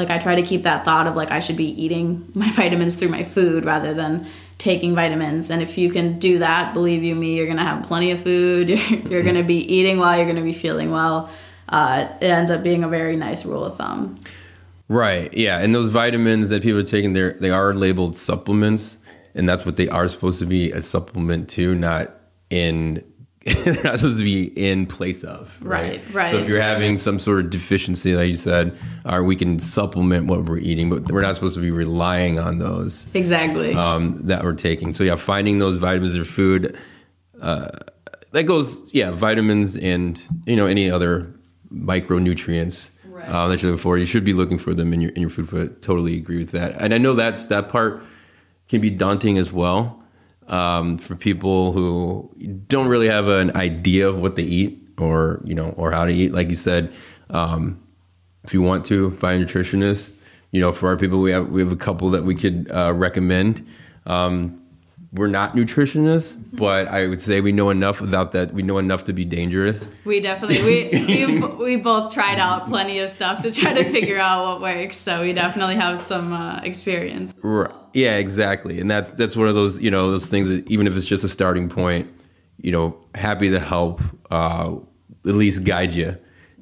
like 0.00 0.10
I 0.10 0.18
try 0.18 0.34
to 0.34 0.42
keep 0.42 0.62
that 0.62 0.84
thought 0.84 1.06
of 1.06 1.14
like 1.14 1.30
I 1.30 1.40
should 1.40 1.56
be 1.56 1.70
eating 1.82 2.30
my 2.34 2.50
vitamins 2.50 2.96
through 2.96 3.10
my 3.10 3.22
food 3.22 3.64
rather 3.64 3.92
than 3.92 4.26
taking 4.56 4.94
vitamins. 4.94 5.50
And 5.50 5.62
if 5.62 5.78
you 5.78 5.90
can 5.90 6.18
do 6.18 6.38
that, 6.38 6.74
believe 6.74 7.02
you 7.02 7.14
me, 7.14 7.36
you're 7.36 7.46
gonna 7.46 7.64
have 7.64 7.82
plenty 7.84 8.10
of 8.10 8.20
food. 8.20 8.68
You're, 8.90 9.00
you're 9.00 9.22
gonna 9.22 9.42
be 9.42 9.56
eating 9.56 9.98
well. 9.98 10.16
You're 10.16 10.26
gonna 10.26 10.42
be 10.42 10.52
feeling 10.52 10.90
well. 10.90 11.30
Uh, 11.68 12.08
it 12.20 12.26
ends 12.26 12.50
up 12.50 12.62
being 12.62 12.82
a 12.82 12.88
very 12.88 13.16
nice 13.16 13.44
rule 13.44 13.64
of 13.64 13.76
thumb. 13.76 14.18
Right. 14.88 15.32
Yeah. 15.32 15.58
And 15.58 15.74
those 15.74 15.88
vitamins 15.88 16.48
that 16.48 16.62
people 16.62 16.80
are 16.80 16.82
taking, 16.82 17.12
they're 17.12 17.34
they 17.34 17.50
are 17.50 17.72
labeled 17.72 18.16
supplements, 18.16 18.98
and 19.34 19.48
that's 19.48 19.64
what 19.64 19.76
they 19.76 19.88
are 19.88 20.08
supposed 20.08 20.40
to 20.40 20.46
be 20.46 20.72
a 20.72 20.82
supplement 20.82 21.48
to, 21.50 21.74
not 21.74 22.10
in. 22.50 23.04
they're 23.64 23.82
not 23.82 23.98
supposed 23.98 24.18
to 24.18 24.24
be 24.24 24.44
in 24.44 24.84
place 24.86 25.24
of. 25.24 25.56
Right, 25.62 26.02
right. 26.12 26.30
So 26.30 26.36
if 26.38 26.46
you're 26.46 26.60
having 26.60 26.98
some 26.98 27.18
sort 27.18 27.40
of 27.44 27.50
deficiency, 27.50 28.14
like 28.14 28.28
you 28.28 28.36
said, 28.36 28.76
or 29.06 29.24
we 29.24 29.34
can 29.34 29.58
supplement 29.58 30.26
what 30.26 30.44
we're 30.44 30.58
eating, 30.58 30.90
but 30.90 31.10
we're 31.10 31.22
not 31.22 31.36
supposed 31.36 31.54
to 31.54 31.62
be 31.62 31.70
relying 31.70 32.38
on 32.38 32.58
those 32.58 33.06
Exactly. 33.14 33.72
um, 33.74 34.26
that 34.26 34.44
we're 34.44 34.52
taking. 34.52 34.92
So 34.92 35.04
yeah, 35.04 35.16
finding 35.16 35.58
those 35.58 35.78
vitamins 35.78 36.14
in 36.14 36.24
food. 36.24 36.76
Uh, 37.40 37.68
that 38.32 38.44
goes, 38.44 38.78
yeah, 38.92 39.10
vitamins 39.10 39.74
and 39.74 40.22
you 40.46 40.54
know 40.56 40.66
any 40.66 40.90
other 40.90 41.34
micronutrients 41.72 42.90
Right. 43.06 43.28
uh, 43.28 43.48
that 43.48 43.62
you're 43.62 43.70
looking 43.72 43.82
for. 43.82 43.98
You 43.98 44.06
should 44.06 44.24
be 44.24 44.32
looking 44.34 44.58
for 44.58 44.72
them 44.74 44.92
in 44.92 45.00
your 45.00 45.10
in 45.12 45.20
your 45.22 45.30
food. 45.30 45.48
But 45.50 45.82
totally 45.82 46.16
agree 46.16 46.38
with 46.38 46.52
that. 46.52 46.74
And 46.80 46.94
I 46.94 46.98
know 46.98 47.14
that's 47.14 47.46
that 47.46 47.68
part 47.70 48.02
can 48.68 48.80
be 48.80 48.90
daunting 48.90 49.36
as 49.38 49.52
well. 49.52 49.99
Um, 50.48 50.98
for 50.98 51.14
people 51.16 51.72
who 51.72 52.30
don't 52.66 52.88
really 52.88 53.08
have 53.08 53.28
an 53.28 53.56
idea 53.56 54.08
of 54.08 54.18
what 54.18 54.36
they 54.36 54.42
eat 54.42 54.88
or 54.98 55.40
you 55.44 55.54
know 55.54 55.70
or 55.76 55.90
how 55.90 56.04
to 56.04 56.12
eat. 56.12 56.32
Like 56.32 56.48
you 56.48 56.56
said, 56.56 56.92
um, 57.30 57.82
if 58.44 58.54
you 58.54 58.62
want 58.62 58.84
to 58.86 59.10
find 59.12 59.42
a 59.42 59.46
nutritionist, 59.46 60.12
you 60.50 60.60
know, 60.60 60.72
for 60.72 60.88
our 60.88 60.96
people, 60.96 61.20
we 61.20 61.30
have 61.30 61.48
we 61.48 61.60
have 61.60 61.72
a 61.72 61.76
couple 61.76 62.10
that 62.10 62.24
we 62.24 62.34
could 62.34 62.70
uh, 62.72 62.92
recommend. 62.92 63.66
Um, 64.06 64.62
we're 65.12 65.26
not 65.26 65.56
nutritionists, 65.56 66.36
but 66.52 66.86
I 66.86 67.08
would 67.08 67.20
say 67.20 67.40
we 67.40 67.50
know 67.50 67.70
enough 67.70 68.00
about 68.00 68.32
that. 68.32 68.54
We 68.54 68.62
know 68.62 68.78
enough 68.78 69.04
to 69.04 69.12
be 69.12 69.24
dangerous. 69.24 69.88
We 70.04 70.20
definitely 70.20 70.62
we 70.62 71.06
we, 71.06 71.46
we 71.56 71.76
both 71.76 72.12
tried 72.14 72.38
out 72.38 72.68
plenty 72.68 73.00
of 73.00 73.10
stuff 73.10 73.40
to 73.40 73.50
try 73.50 73.72
to 73.72 73.84
figure 73.84 74.18
out 74.18 74.44
what 74.44 74.60
works. 74.60 74.96
So 74.96 75.22
we 75.22 75.32
definitely 75.32 75.76
have 75.76 75.98
some 75.98 76.32
uh, 76.32 76.60
experience. 76.62 77.34
Right. 77.42 77.74
Yeah, 77.92 78.18
exactly. 78.18 78.80
And 78.80 78.88
that's 78.88 79.12
that's 79.12 79.36
one 79.36 79.48
of 79.48 79.54
those 79.56 79.80
you 79.80 79.90
know 79.90 80.12
those 80.12 80.28
things 80.28 80.48
that 80.48 80.70
even 80.70 80.86
if 80.86 80.96
it's 80.96 81.08
just 81.08 81.24
a 81.24 81.28
starting 81.28 81.68
point, 81.68 82.08
you 82.58 82.70
know, 82.70 82.96
happy 83.14 83.50
to 83.50 83.58
help 83.58 84.00
uh, 84.30 84.76
at 85.26 85.34
least 85.34 85.64
guide 85.64 85.92
you 85.92 86.16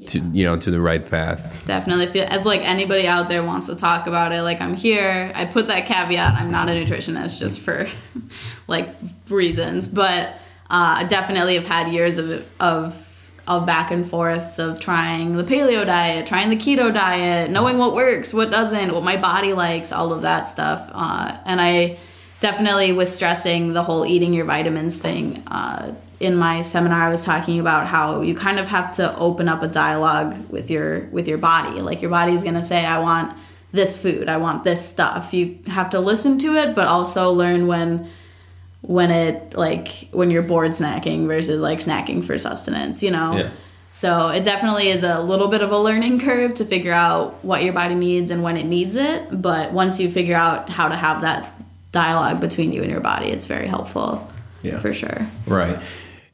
to 0.07 0.21
you 0.21 0.45
know 0.45 0.57
to 0.57 0.71
the 0.71 0.81
right 0.81 1.05
path. 1.09 1.65
Definitely 1.67 2.07
feel 2.07 2.27
if 2.31 2.45
like 2.45 2.63
anybody 2.63 3.07
out 3.07 3.29
there 3.29 3.43
wants 3.43 3.67
to 3.67 3.75
talk 3.75 4.07
about 4.07 4.33
it, 4.33 4.43
like 4.43 4.61
I'm 4.61 4.75
here. 4.75 5.33
I 5.35 5.45
put 5.45 5.67
that 5.67 5.87
caveat. 5.87 6.35
I'm 6.35 6.51
not 6.51 6.69
a 6.69 6.73
nutritionist 6.73 7.39
just 7.39 7.61
for 7.61 7.89
like 8.67 8.89
reasons, 9.29 9.89
but 9.89 10.29
uh, 10.71 11.01
I 11.01 11.05
definitely 11.05 11.55
have 11.55 11.67
had 11.67 11.93
years 11.93 12.19
of 12.19 12.47
of 12.61 13.05
of 13.47 13.65
back 13.65 13.91
and 13.91 14.09
forths 14.09 14.59
of 14.59 14.79
trying 14.79 15.37
the 15.37 15.43
paleo 15.43 15.85
diet, 15.85 16.27
trying 16.27 16.51
the 16.51 16.57
keto 16.57 16.93
diet, 16.93 17.51
knowing 17.51 17.79
what 17.79 17.95
works, 17.95 18.35
what 18.35 18.51
doesn't, 18.51 18.93
what 18.93 19.03
my 19.03 19.17
body 19.17 19.55
likes, 19.55 19.91
all 19.91 20.13
of 20.13 20.21
that 20.23 20.43
stuff. 20.47 20.87
Uh, 20.93 21.35
and 21.47 21.59
I 21.59 21.99
definitely 22.41 22.93
was 22.93 23.15
stressing 23.15 23.73
the 23.73 23.83
whole 23.83 24.05
eating 24.05 24.35
your 24.35 24.45
vitamins 24.45 24.97
thing. 24.97 25.43
Uh, 25.47 25.95
in 26.21 26.37
my 26.37 26.63
seminar 26.63 27.03
I 27.03 27.11
was 27.11 27.25
talking 27.25 27.61
about 27.61 27.87
how 27.87 28.23
you 28.23 28.35
kind 28.35 28.59
of 28.59 28.69
have 28.69 28.93
to 28.93 29.17
open 29.19 29.49
up 29.49 29.63
a 29.63 29.69
dialogue 29.69 30.51
with 30.51 30.71
your 30.71 31.01
with 31.07 31.29
your 31.29 31.39
body. 31.39 31.81
Like 31.81 32.03
your 32.03 32.11
body's 32.11 32.43
going 32.43 32.55
to 32.55 32.63
say 32.63 32.85
I 32.85 32.99
want 32.99 33.37
this 33.71 33.99
food, 33.99 34.29
I 34.29 34.39
want 34.39 34.65
this 34.65 34.87
stuff. 34.87 35.33
You 35.33 35.59
have 35.67 35.91
to 35.91 36.01
listen 36.01 36.39
to 36.39 36.57
it 36.57 36.75
but 36.75 36.89
also 36.89 37.33
learn 37.33 37.67
when 37.67 38.11
when 38.81 39.11
it 39.11 39.55
like 39.57 40.09
when 40.13 40.31
you're 40.31 40.43
bored 40.43 40.73
snacking 40.73 41.27
versus 41.27 41.61
like 41.61 41.79
snacking 41.79 42.25
for 42.25 42.37
sustenance, 42.39 43.03
you 43.03 43.11
know. 43.11 43.37
Yeah. 43.37 43.51
So 43.91 44.29
it 44.29 44.45
definitely 44.45 44.89
is 44.89 45.03
a 45.03 45.21
little 45.21 45.49
bit 45.49 45.63
of 45.63 45.73
a 45.73 45.79
learning 45.79 46.21
curve 46.21 46.55
to 46.55 46.65
figure 46.65 46.93
out 46.93 47.45
what 47.45 47.65
your 47.65 47.73
body 47.73 47.95
needs 47.95 48.31
and 48.31 48.43
when 48.43 48.57
it 48.57 48.65
needs 48.65 48.97
it, 48.97 49.43
but 49.43 49.73
once 49.73 49.99
you 49.99 50.11
figure 50.11 50.37
out 50.37 50.69
how 50.69 50.89
to 50.89 50.95
have 50.95 51.23
that 51.23 51.53
dialogue 51.91 52.41
between 52.41 52.73
you 52.73 52.83
and 52.83 52.91
your 52.91 53.01
body, 53.01 53.27
it's 53.27 53.47
very 53.47 53.67
helpful. 53.67 54.31
Yeah. 54.63 54.79
For 54.79 54.93
sure. 54.93 55.27
Right. 55.47 55.79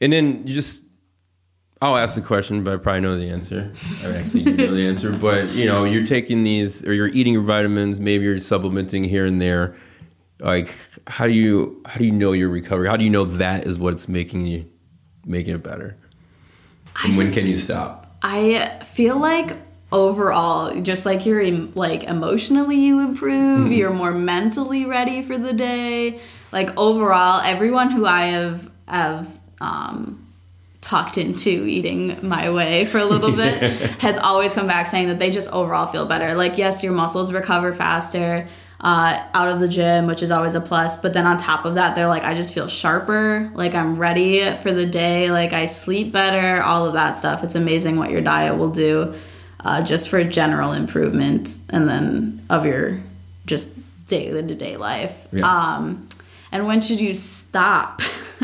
And 0.01 0.11
then 0.11 0.47
you 0.47 0.53
just, 0.53 0.83
I'll 1.81 1.97
ask 1.97 2.15
the 2.15 2.21
question, 2.21 2.63
but 2.63 2.73
I 2.73 2.77
probably 2.77 3.01
know 3.01 3.17
the 3.17 3.29
answer. 3.29 3.71
I 4.03 4.15
actually 4.15 4.43
do 4.43 4.53
know 4.55 4.73
the 4.73 4.87
answer. 4.87 5.11
But 5.19 5.49
you 5.51 5.65
know, 5.65 5.83
you're 5.83 6.05
taking 6.05 6.43
these, 6.43 6.83
or 6.85 6.93
you're 6.93 7.07
eating 7.07 7.33
your 7.33 7.43
vitamins. 7.43 7.99
Maybe 7.99 8.23
you're 8.23 8.39
supplementing 8.39 9.03
here 9.03 9.25
and 9.25 9.39
there. 9.41 9.75
Like, 10.39 10.73
how 11.07 11.25
do 11.25 11.33
you 11.33 11.81
how 11.85 11.97
do 11.97 12.05
you 12.05 12.11
know 12.11 12.31
your 12.31 12.49
recovery? 12.49 12.87
How 12.87 12.97
do 12.97 13.03
you 13.03 13.09
know 13.09 13.25
that 13.25 13.67
is 13.67 13.77
what's 13.79 14.07
making 14.07 14.47
you 14.47 14.69
making 15.25 15.55
it 15.55 15.63
better? 15.63 15.97
I 16.95 17.05
And 17.07 17.17
when 17.17 17.25
just- 17.25 17.37
can 17.37 17.45
you 17.45 17.57
stop? 17.57 18.17
I 18.21 18.79
feel 18.83 19.17
like 19.17 19.55
overall, 19.91 20.81
just 20.81 21.05
like 21.05 21.25
you're 21.25 21.45
like 21.75 22.03
emotionally 22.05 22.77
you 22.77 22.99
improve, 22.99 23.65
mm-hmm. 23.65 23.71
you're 23.71 23.93
more 23.93 24.11
mentally 24.11 24.85
ready 24.85 25.21
for 25.21 25.37
the 25.37 25.53
day. 25.53 26.19
Like 26.55 26.75
overall, 26.77 27.41
everyone 27.41 27.91
who 27.91 28.05
I 28.05 28.27
have 28.27 28.71
have 28.87 29.39
um, 29.59 30.25
talked 30.79 31.17
into 31.17 31.49
eating 31.49 32.25
my 32.25 32.49
way 32.49 32.85
for 32.85 32.97
a 32.97 33.03
little 33.03 33.33
bit 33.33 33.61
has 33.99 34.17
always 34.17 34.53
come 34.53 34.65
back 34.65 34.87
saying 34.87 35.09
that 35.09 35.19
they 35.19 35.31
just 35.31 35.51
overall 35.51 35.85
feel 35.85 36.05
better. 36.05 36.33
Like 36.33 36.57
yes, 36.57 36.81
your 36.81 36.93
muscles 36.93 37.33
recover 37.33 37.73
faster. 37.73 38.47
Uh, 38.79 39.25
out 39.33 39.47
of 39.47 39.59
the 39.59 39.67
gym, 39.67 40.05
which 40.05 40.21
is 40.21 40.31
always 40.31 40.53
a 40.53 40.61
plus. 40.61 40.97
But 40.97 41.13
then 41.13 41.25
on 41.25 41.37
top 41.37 41.65
of 41.65 41.75
that, 41.75 41.95
they're 41.95 42.07
like, 42.07 42.23
I 42.23 42.35
just 42.35 42.53
feel 42.53 42.67
sharper. 42.67 43.49
Like 43.53 43.73
I'm 43.73 43.97
ready 43.97 44.53
for 44.57 44.71
the 44.71 44.85
day. 44.85 45.31
Like 45.31 45.53
I 45.53 45.65
sleep 45.65 46.11
better. 46.11 46.61
All 46.61 46.85
of 46.85 46.93
that 46.93 47.17
stuff. 47.17 47.43
It's 47.43 47.55
amazing 47.55 47.97
what 47.97 48.11
your 48.11 48.21
diet 48.21 48.57
will 48.57 48.69
do, 48.69 49.15
uh, 49.61 49.81
just 49.81 50.09
for 50.09 50.23
general 50.23 50.71
improvement, 50.71 51.57
and 51.69 51.87
then 51.89 52.45
of 52.49 52.65
your 52.65 52.99
just 53.45 53.75
day 54.07 54.29
to 54.29 54.55
day 54.55 54.77
life. 54.77 55.27
Yeah. 55.31 55.49
Um, 55.49 56.07
and 56.51 56.65
when 56.67 56.81
should 56.81 56.99
you 56.99 57.13
stop? 57.13 58.01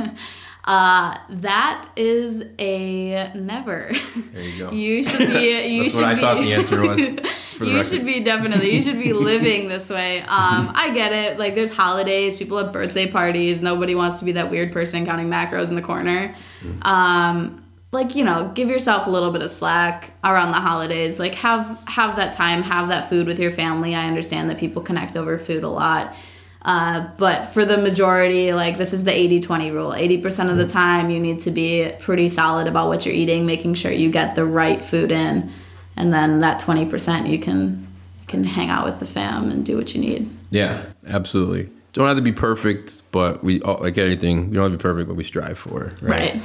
uh, 0.65 1.17
that 1.29 1.89
is 1.95 2.43
a 2.59 3.31
never. 3.35 3.91
There 4.33 4.41
you 4.41 4.59
go. 4.59 4.71
You 4.73 5.03
should 5.03 5.29
be. 5.29 5.67
You 5.71 5.83
That's 5.83 5.95
should 5.95 6.01
what 6.01 6.09
I 6.11 6.15
be, 6.15 6.21
thought 6.21 6.41
the 6.41 6.53
answer 6.53 6.81
was. 6.81 6.99
You 6.99 7.77
record. 7.77 7.85
should 7.85 8.05
be 8.05 8.23
definitely. 8.23 8.73
You 8.73 8.81
should 8.81 8.99
be 8.99 9.13
living 9.13 9.67
this 9.67 9.89
way. 9.89 10.21
Um, 10.21 10.71
I 10.73 10.91
get 10.93 11.11
it. 11.13 11.37
Like 11.37 11.53
there's 11.55 11.71
holidays, 11.73 12.35
people 12.37 12.57
have 12.57 12.73
birthday 12.73 13.05
parties. 13.09 13.61
Nobody 13.61 13.93
wants 13.93 14.19
to 14.19 14.25
be 14.25 14.31
that 14.33 14.49
weird 14.49 14.71
person 14.71 15.05
counting 15.05 15.29
macros 15.29 15.69
in 15.69 15.75
the 15.75 15.81
corner. 15.81 16.33
Um, 16.81 17.63
like 17.91 18.15
you 18.15 18.23
know, 18.23 18.51
give 18.55 18.69
yourself 18.69 19.05
a 19.07 19.09
little 19.11 19.31
bit 19.31 19.41
of 19.41 19.49
slack 19.49 20.13
around 20.23 20.51
the 20.51 20.59
holidays. 20.59 21.19
Like 21.19 21.35
have 21.35 21.83
have 21.87 22.15
that 22.15 22.33
time, 22.33 22.63
have 22.63 22.87
that 22.89 23.09
food 23.09 23.27
with 23.27 23.39
your 23.39 23.51
family. 23.51 23.93
I 23.93 24.07
understand 24.07 24.49
that 24.49 24.57
people 24.57 24.81
connect 24.81 25.15
over 25.15 25.37
food 25.37 25.63
a 25.63 25.69
lot. 25.69 26.15
Uh, 26.63 27.07
but 27.17 27.45
for 27.45 27.65
the 27.65 27.77
majority, 27.77 28.53
like 28.53 28.77
this 28.77 28.93
is 28.93 29.03
the 29.03 29.13
80 29.13 29.39
20 29.39 29.71
rule. 29.71 29.91
80% 29.91 30.51
of 30.51 30.57
the 30.57 30.65
time, 30.65 31.09
you 31.09 31.19
need 31.19 31.39
to 31.41 31.51
be 31.51 31.91
pretty 31.99 32.29
solid 32.29 32.67
about 32.67 32.87
what 32.87 33.05
you're 33.05 33.15
eating, 33.15 33.45
making 33.45 33.73
sure 33.73 33.91
you 33.91 34.11
get 34.11 34.35
the 34.35 34.45
right 34.45 34.83
food 34.83 35.11
in. 35.11 35.51
And 35.97 36.13
then 36.13 36.41
that 36.41 36.61
20% 36.61 37.29
you 37.29 37.39
can 37.39 37.87
you 38.21 38.27
can 38.27 38.43
hang 38.43 38.69
out 38.69 38.85
with 38.85 38.99
the 38.99 39.05
fam 39.05 39.49
and 39.49 39.65
do 39.65 39.77
what 39.77 39.93
you 39.95 40.01
need. 40.01 40.29
Yeah, 40.51 40.85
absolutely. 41.07 41.69
Don't 41.93 42.07
have 42.07 42.17
to 42.17 42.23
be 42.23 42.31
perfect, 42.31 43.01
but 43.11 43.43
we 43.43 43.61
oh, 43.63 43.73
like 43.73 43.97
anything. 43.97 44.49
We 44.49 44.55
don't 44.55 44.71
have 44.71 44.71
to 44.71 44.77
be 44.77 44.81
perfect, 44.81 45.07
but 45.07 45.15
we 45.15 45.23
strive 45.23 45.57
for 45.57 45.85
it. 45.85 46.01
Right. 46.01 46.35
Right. 46.35 46.41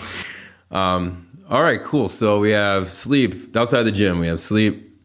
Um, 0.71 1.27
all 1.49 1.63
right, 1.63 1.83
cool. 1.83 2.09
So 2.09 2.41
we 2.41 2.51
have 2.51 2.89
sleep 2.89 3.57
outside 3.57 3.85
the 3.85 3.93
gym. 3.93 4.19
We 4.19 4.27
have 4.27 4.41
sleep. 4.41 4.96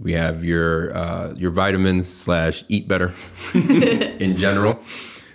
We 0.00 0.12
have 0.12 0.44
your 0.44 0.96
uh, 0.96 1.34
your 1.34 1.50
vitamins 1.50 2.08
slash 2.08 2.64
eat 2.68 2.88
better 2.88 3.14
in 3.54 4.36
general. 4.36 4.80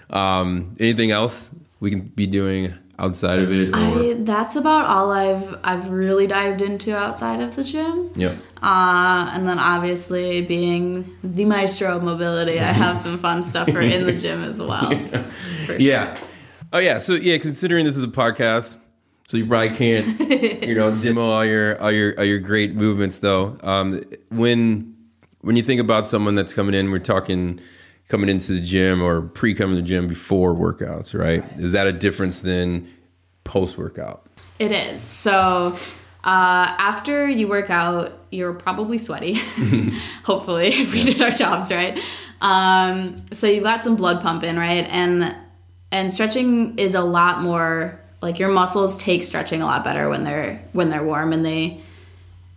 Um, 0.10 0.75
anything 0.79 1.12
else 1.12 1.51
we 1.79 1.89
can 1.89 2.01
be 2.01 2.27
doing 2.27 2.74
outside 3.00 3.39
of 3.39 3.51
it? 3.51 3.74
I, 3.74 4.13
that's 4.20 4.55
about 4.55 4.86
all 4.86 5.12
I've 5.12 5.58
I've 5.63 5.89
really 5.89 6.27
dived 6.27 6.62
into 6.62 6.96
outside 6.96 7.41
of 7.41 7.55
the 7.55 7.63
gym. 7.63 8.12
yeah. 8.15 8.36
Uh, 8.62 9.31
and 9.34 9.48
then 9.48 9.58
obviously 9.58 10.41
being 10.43 11.10
the 11.24 11.46
maestro 11.46 11.96
of 11.96 12.03
mobility, 12.03 12.60
I 12.60 12.63
have 12.63 12.98
some 12.98 13.17
fun 13.17 13.41
stuff 13.41 13.70
for 13.70 13.81
in 13.81 14.05
the 14.05 14.13
gym 14.13 14.43
as 14.43 14.62
well. 14.62 14.91
For 15.65 15.65
sure. 15.65 15.77
Yeah. 15.79 16.17
Oh 16.74 16.77
yeah. 16.77 17.00
So 17.00 17.13
yeah, 17.13 17.38
considering 17.39 17.86
this 17.86 17.98
is 17.98 18.03
a 18.03 18.08
podcast, 18.08 18.77
so 19.32 19.38
you 19.38 19.46
probably 19.46 19.70
can't, 19.70 20.20
you 20.62 20.76
know, 20.76 20.94
demo 21.02 21.22
all 21.22 21.46
your 21.46 21.82
all 21.82 21.90
your 21.90 22.20
all 22.20 22.26
your 22.26 22.40
great 22.40 22.76
movements 22.76 23.20
though. 23.20 23.58
Um, 23.64 24.04
when 24.28 24.94
when 25.40 25.56
you 25.56 25.64
think 25.64 25.80
about 25.80 26.06
someone 26.06 26.36
that's 26.36 26.54
coming 26.54 26.76
in, 26.76 26.92
we're 26.92 27.00
talking 27.00 27.62
coming 28.10 28.28
into 28.28 28.52
the 28.52 28.60
gym 28.60 29.02
or 29.02 29.22
pre 29.22 29.54
coming 29.54 29.78
to 29.78 29.82
the 29.82 29.88
gym 29.88 30.10
before 30.10 30.54
workouts, 30.54 31.18
right? 31.18 31.46
Is 31.58 31.72
that 31.72 31.88
a 31.88 31.94
difference 31.94 32.42
than 32.42 32.94
post 33.46 33.78
workout? 33.78 34.28
It 34.60 34.74
is. 34.74 35.00
So 35.00 35.78
uh, 36.26 36.76
after 36.78 37.30
you 37.30 37.48
work 37.48 37.70
out, 37.70 38.12
you're 38.32 38.54
probably 38.54 38.98
sweaty. 38.98 39.36
Hopefully, 40.26 40.68
if 40.74 40.92
we 40.92 41.06
did 41.06 41.22
our 41.22 41.32
jobs 41.32 41.72
right. 41.72 41.98
Um, 42.42 43.16
so 43.32 43.48
you've 43.48 43.64
got 43.64 43.82
some 43.82 43.96
blood 43.96 44.20
pumping, 44.22 44.58
right? 44.58 44.86
And 44.90 45.34
and 45.90 46.12
stretching 46.12 46.78
is 46.78 46.96
a 46.96 47.02
lot 47.02 47.42
more 47.42 48.00
like 48.22 48.40
your 48.40 48.50
muscles 48.50 48.98
take 48.98 49.24
stretching 49.24 49.62
a 49.62 49.66
lot 49.66 49.84
better 49.84 50.10
when 50.10 50.24
they're 50.24 50.62
when 50.74 50.90
they're 50.90 51.04
warm 51.04 51.34
and 51.34 51.46
they 51.46 51.82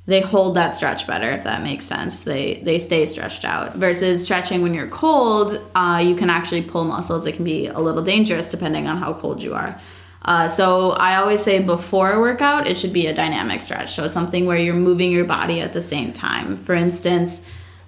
they 0.06 0.21
hold 0.21 0.56
that 0.56 0.75
stretch 0.75 1.06
better 1.06 1.30
if 1.30 1.44
that 1.44 1.62
makes 1.62 1.87
sense. 1.87 2.25
They 2.25 2.61
they 2.62 2.78
stay 2.78 3.06
stretched 3.06 3.44
out. 3.44 3.75
Versus 3.75 4.25
stretching 4.25 4.62
when 4.62 4.75
you're 4.75 4.88
cold 4.88 5.61
uh, 5.75 6.02
you 6.04 6.14
can 6.14 6.30
actually 6.30 6.62
pull 6.62 6.85
muscles. 6.85 7.26
It 7.26 7.37
can 7.37 7.44
be 7.44 7.66
a 7.66 7.80
little 7.80 8.02
dangerous 8.02 8.50
depending 8.50 8.87
on 8.87 8.99
how 8.99 9.14
cold 9.14 9.42
you 9.42 9.54
are. 9.54 9.80
Uh, 10.23 10.49
so 10.49 10.92
i 10.92 11.16
always 11.16 11.42
say 11.42 11.59
before 11.59 12.12
a 12.12 12.18
workout 12.18 12.66
it 12.66 12.78
should 12.78 12.94
be 12.94 13.06
a 13.06 13.14
dynamic 13.14 13.62
stretch. 13.62 13.92
So 13.92 14.04
it's 14.04 14.14
something 14.14 14.47
where 14.47 14.59
you're 14.59 14.75
moving 14.75 15.12
your 15.12 15.25
body 15.25 15.61
at 15.61 15.73
the 15.73 15.80
same 15.80 16.12
time. 16.12 16.56
For 16.56 16.75
instance 16.75 17.40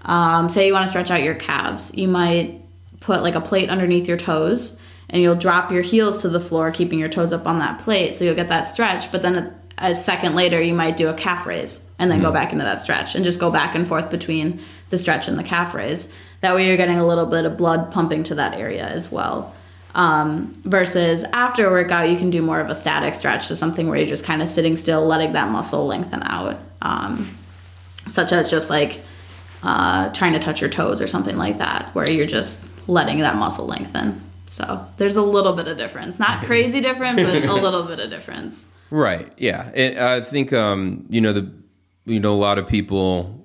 um, 0.02 0.48
say 0.48 0.66
you 0.66 0.72
want 0.72 0.84
to 0.84 0.88
stretch 0.88 1.10
out 1.10 1.22
your 1.22 1.34
calves. 1.34 1.94
You 1.96 2.08
might 2.08 2.62
put 3.00 3.22
like 3.22 3.34
a 3.34 3.40
plate 3.40 3.68
underneath 3.68 4.08
your 4.08 4.16
toes 4.16 4.78
and 5.10 5.22
you'll 5.22 5.34
drop 5.34 5.70
your 5.70 5.82
heels 5.82 6.22
to 6.22 6.28
the 6.28 6.40
floor 6.40 6.70
keeping 6.70 6.98
your 6.98 7.08
toes 7.08 7.32
up 7.32 7.46
on 7.46 7.58
that 7.58 7.78
plate 7.78 8.14
so 8.14 8.24
you'll 8.24 8.34
get 8.34 8.48
that 8.48 8.62
stretch 8.62 9.10
but 9.12 9.22
then 9.22 9.54
a 9.78 9.94
second 9.94 10.34
later 10.34 10.60
you 10.60 10.74
might 10.74 10.96
do 10.96 11.08
a 11.08 11.14
calf 11.14 11.46
raise 11.46 11.86
and 11.98 12.10
then 12.10 12.20
go 12.20 12.32
back 12.32 12.52
into 12.52 12.64
that 12.64 12.78
stretch 12.78 13.14
and 13.14 13.24
just 13.24 13.40
go 13.40 13.50
back 13.50 13.74
and 13.74 13.86
forth 13.86 14.10
between 14.10 14.60
the 14.90 14.98
stretch 14.98 15.28
and 15.28 15.38
the 15.38 15.42
calf 15.42 15.74
raise. 15.74 16.12
That 16.40 16.54
way 16.54 16.66
you're 16.66 16.76
getting 16.76 16.98
a 16.98 17.06
little 17.06 17.26
bit 17.26 17.44
of 17.44 17.56
blood 17.56 17.92
pumping 17.92 18.22
to 18.24 18.36
that 18.36 18.54
area 18.54 18.86
as 18.86 19.10
well. 19.10 19.54
Um, 19.94 20.60
versus 20.64 21.24
after 21.24 21.66
a 21.66 21.70
workout, 21.70 22.10
you 22.10 22.16
can 22.16 22.30
do 22.30 22.42
more 22.42 22.60
of 22.60 22.68
a 22.68 22.74
static 22.74 23.14
stretch 23.14 23.48
to 23.48 23.56
something 23.56 23.88
where 23.88 23.98
you're 23.98 24.06
just 24.06 24.26
kind 24.26 24.42
of 24.42 24.48
sitting 24.48 24.76
still, 24.76 25.06
letting 25.06 25.32
that 25.32 25.50
muscle 25.50 25.86
lengthen 25.86 26.22
out, 26.22 26.58
um, 26.82 27.36
such 28.08 28.32
as 28.32 28.50
just 28.50 28.68
like 28.68 29.00
uh, 29.62 30.10
trying 30.10 30.34
to 30.34 30.38
touch 30.38 30.60
your 30.60 30.68
toes 30.68 31.00
or 31.00 31.06
something 31.06 31.38
like 31.38 31.58
that, 31.58 31.94
where 31.94 32.08
you're 32.08 32.26
just 32.26 32.62
letting 32.88 33.20
that 33.20 33.36
muscle 33.36 33.66
lengthen. 33.66 34.20
So 34.46 34.86
there's 34.96 35.16
a 35.16 35.22
little 35.22 35.54
bit 35.54 35.68
of 35.68 35.76
difference, 35.76 36.18
not 36.18 36.44
crazy 36.44 36.80
different, 36.80 37.16
but 37.16 37.44
a 37.44 37.52
little 37.62 37.82
bit 37.84 38.00
of 38.00 38.10
difference. 38.10 38.66
Right. 38.90 39.32
Yeah. 39.36 39.70
And 39.74 39.98
I 39.98 40.20
think 40.20 40.52
um, 40.52 41.06
you 41.08 41.20
know 41.20 41.32
the 41.32 41.50
you 42.04 42.20
know 42.20 42.32
a 42.32 42.36
lot 42.36 42.58
of 42.58 42.66
people 42.66 43.44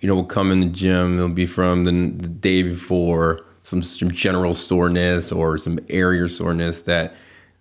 you 0.00 0.08
know 0.08 0.14
will 0.14 0.24
come 0.24 0.50
in 0.50 0.60
the 0.60 0.66
gym. 0.66 1.16
They'll 1.16 1.28
be 1.28 1.46
from 1.46 1.84
the, 1.84 1.92
the 1.92 2.28
day 2.28 2.62
before 2.62 3.44
some, 3.62 3.82
some 3.82 4.10
general 4.10 4.54
soreness 4.54 5.32
or 5.32 5.56
some 5.58 5.78
area 5.88 6.28
soreness 6.28 6.82
that 6.82 7.14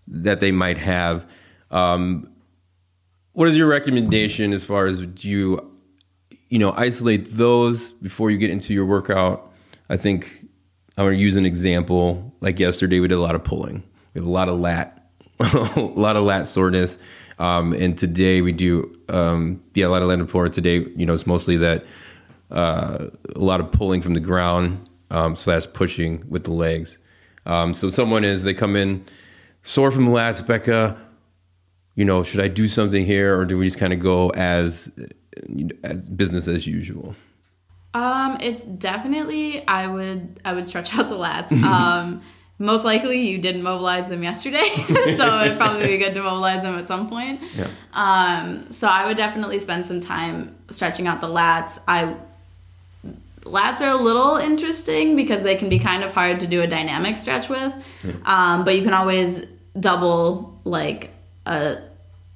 that 0.08 0.40
they 0.40 0.52
might 0.52 0.78
have. 0.78 1.30
Um, 1.72 2.30
what 3.32 3.48
is 3.48 3.58
your 3.58 3.68
recommendation 3.68 4.54
as 4.54 4.64
far 4.64 4.86
as 4.86 5.00
do 5.00 5.30
you 5.30 5.72
you 6.50 6.60
know 6.60 6.74
isolate 6.74 7.32
those 7.32 7.92
before 7.92 8.30
you 8.32 8.38
get 8.38 8.50
into 8.50 8.74
your 8.74 8.86
workout? 8.86 9.52
I 9.90 9.98
think 9.98 10.48
I'm 10.98 11.06
going 11.06 11.18
to 11.18 11.24
use 11.24 11.36
an 11.36 11.46
example. 11.46 12.34
Like 12.40 12.60
yesterday, 12.60 13.00
we 13.00 13.08
did 13.08 13.16
a 13.16 13.22
lot 13.22 13.36
of 13.36 13.44
pulling. 13.44 13.84
We 14.14 14.20
have 14.20 14.28
a 14.28 14.32
lot 14.32 14.48
of 14.48 14.60
lat, 14.60 15.08
a 15.40 15.80
lot 15.80 16.16
of 16.16 16.24
lat 16.24 16.48
soreness. 16.48 17.00
Um, 17.40 17.74
and 17.74 17.98
today 17.98 18.42
we 18.42 18.52
do, 18.52 18.96
um, 19.10 19.64
yeah, 19.74 19.88
a 19.88 19.90
lot 19.90 20.04
of 20.04 20.08
lat 20.08 20.20
and 20.20 20.30
pull. 20.30 20.48
Today, 20.50 20.86
you 20.96 21.06
know, 21.06 21.14
it's 21.14 21.26
mostly 21.26 21.58
that 21.58 21.86
uh, 22.52 23.08
a 23.36 23.40
lot 23.40 23.60
of 23.60 23.72
pulling 23.72 24.02
from 24.02 24.14
the 24.14 24.20
ground 24.20 24.88
um, 25.10 25.36
slash 25.36 25.66
pushing 25.74 26.24
with 26.30 26.44
the 26.44 26.52
legs. 26.52 27.00
Um, 27.46 27.74
so 27.74 27.90
someone 27.90 28.24
is 28.24 28.44
they 28.44 28.54
come 28.54 28.76
in 28.76 29.04
sore 29.64 29.90
from 29.90 30.06
the 30.06 30.12
lats, 30.12 30.46
Becca. 30.46 30.98
You 31.96 32.06
know, 32.06 32.24
should 32.24 32.40
I 32.40 32.48
do 32.48 32.68
something 32.68 33.06
here, 33.06 33.38
or 33.38 33.46
do 33.46 33.58
we 33.58 33.66
just 33.66 33.78
kind 33.78 33.94
of 33.94 34.00
go 34.00 34.30
as, 34.30 34.92
as 35.84 36.10
business 36.10 36.48
as 36.48 36.66
usual? 36.66 37.16
Um, 37.94 38.38
it's 38.42 38.64
definitely 38.64 39.66
I 39.68 39.88
would 39.88 40.40
I 40.44 40.54
would 40.54 40.66
stretch 40.66 40.96
out 40.96 41.10
the 41.10 41.16
lats. 41.16 41.52
Um, 41.64 42.22
most 42.60 42.86
likely 42.86 43.28
you 43.28 43.40
didn't 43.40 43.64
mobilize 43.64 44.10
them 44.10 44.24
yesterday, 44.24 44.64
so 45.16 45.42
it'd 45.42 45.58
probably 45.58 45.88
be 45.88 45.98
good 45.98 46.14
to 46.14 46.22
mobilize 46.22 46.62
them 46.62 46.78
at 46.78 46.88
some 46.88 47.10
point. 47.10 47.42
Yeah. 47.56 47.68
Um, 47.94 48.72
so 48.72 48.88
I 48.88 49.08
would 49.08 49.18
definitely 49.18 49.60
spend 49.60 49.86
some 49.86 50.00
time 50.00 50.56
stretching 50.70 51.08
out 51.08 51.20
the 51.20 51.28
lats. 51.28 51.80
I 51.88 52.16
lats 53.42 53.82
are 53.82 53.90
a 53.90 54.02
little 54.02 54.38
interesting 54.38 55.16
because 55.16 55.42
they 55.42 55.56
can 55.56 55.68
be 55.68 55.80
kind 55.80 56.04
of 56.04 56.14
hard 56.14 56.40
to 56.42 56.48
do 56.48 56.62
a 56.62 56.68
dynamic 56.68 57.18
stretch 57.18 57.50
with, 57.50 57.74
um, 58.24 58.64
but 58.64 58.76
you 58.78 58.84
can 58.84 58.94
always 58.94 59.46
double 59.80 60.60
like 60.64 61.10
a, 61.46 61.78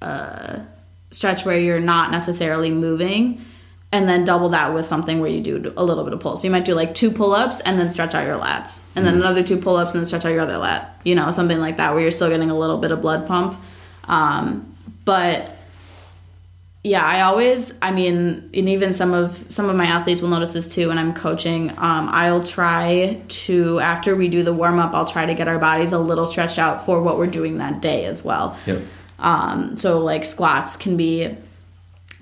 a 0.02 0.62
stretch 1.12 1.46
where 1.46 1.60
you're 1.60 1.80
not 1.80 2.12
necessarily 2.12 2.72
moving 2.72 3.46
and 3.92 4.08
then 4.08 4.26
double 4.26 4.50
that 4.50 4.74
with 4.74 4.86
something 4.86 5.22
where 5.22 5.30
you 5.30 5.42
do 5.42 5.74
a 5.78 5.84
little 5.84 6.04
bit 6.04 6.14
of 6.14 6.20
pull. 6.20 6.36
So 6.36 6.48
you 6.48 6.52
might 6.52 6.66
do 6.66 6.74
like 6.74 6.94
two 6.94 7.12
pull 7.12 7.34
ups 7.34 7.62
and 7.62 7.80
then 7.80 7.90
stretch 7.90 8.14
out 8.14 8.26
your 8.26 8.38
lats, 8.40 8.82
and 8.96 9.06
then 9.06 9.16
another 9.16 9.44
two 9.44 9.58
pull 9.58 9.78
ups 9.78 9.94
and 9.94 10.02
then 10.02 10.06
stretch 10.06 10.26
out 10.26 10.30
your 10.30 10.42
other 10.42 10.58
lat. 10.58 11.00
You 11.04 11.16
know, 11.16 11.30
something 11.30 11.60
like 11.60 11.78
that 11.78 11.94
where 11.94 12.02
you're 12.02 12.12
still 12.12 12.30
getting 12.30 12.50
a 12.50 12.58
little 12.58 12.78
bit 12.78 12.92
of 12.92 13.02
blood 13.02 13.28
pump. 13.28 13.58
Um, 14.06 14.76
but 15.06 15.58
yeah, 16.84 17.04
I 17.04 17.22
always, 17.22 17.74
I 17.82 17.92
mean, 17.92 18.50
and 18.54 18.70
even 18.70 18.94
some 18.94 19.14
of 19.14 19.46
some 19.50 19.70
of 19.70 19.76
my 19.76 19.86
athletes 19.86 20.22
will 20.22 20.30
notice 20.30 20.54
this 20.54 20.74
too 20.74 20.90
when 20.90 20.98
I'm 20.98 21.14
coaching. 21.14 21.70
Um, 21.72 22.10
I'll 22.10 22.44
try 22.44 23.22
to 23.28 23.80
after 23.80 24.16
we 24.16 24.28
do 24.30 24.44
the 24.44 24.54
warm 24.54 24.80
up, 24.80 24.94
I'll 24.94 25.08
try 25.08 25.26
to 25.26 25.34
get 25.34 25.48
our 25.48 25.60
bodies 25.60 25.94
a 25.94 26.00
little 26.00 26.26
stretched 26.26 26.60
out 26.60 26.86
for 26.86 27.02
what 27.02 27.18
we're 27.18 27.28
doing 27.28 27.58
that 27.60 27.82
day 27.82 28.06
as 28.06 28.24
well. 28.24 28.58
Yep. 28.66 28.82
Um, 29.20 29.78
so 29.78 30.00
like 30.00 30.26
squats 30.26 30.76
can 30.78 30.98
be 30.98 31.36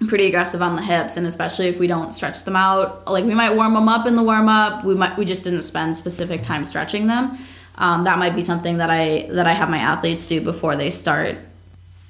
pretty 0.08 0.28
aggressive 0.28 0.62
on 0.62 0.76
the 0.76 0.82
hips 0.82 1.16
and 1.18 1.26
especially 1.26 1.68
if 1.68 1.80
we 1.80 1.88
don't 1.88 2.12
stretch 2.14 2.44
them 2.44 2.56
out 2.56 3.08
like 3.10 3.24
we 3.26 3.34
might 3.34 3.56
warm 3.56 3.74
them 3.74 3.88
up 3.88 4.06
in 4.06 4.16
the 4.16 4.24
warm 4.24 4.50
up 4.50 4.84
we 4.84 4.94
might 4.94 5.18
we 5.18 5.24
just 5.26 5.44
didn't 5.46 5.62
spend 5.62 5.96
specific 5.96 6.42
time 6.42 6.66
stretching 6.66 7.08
them 7.08 7.38
um, 7.78 8.04
that 8.04 8.18
might 8.20 8.36
be 8.36 8.42
something 8.42 8.78
that 8.78 8.90
i 8.90 9.26
that 9.32 9.48
i 9.48 9.54
have 9.54 9.70
my 9.70 9.78
athletes 9.78 10.28
do 10.28 10.42
before 10.42 10.76
they 10.76 10.90
start 10.90 11.38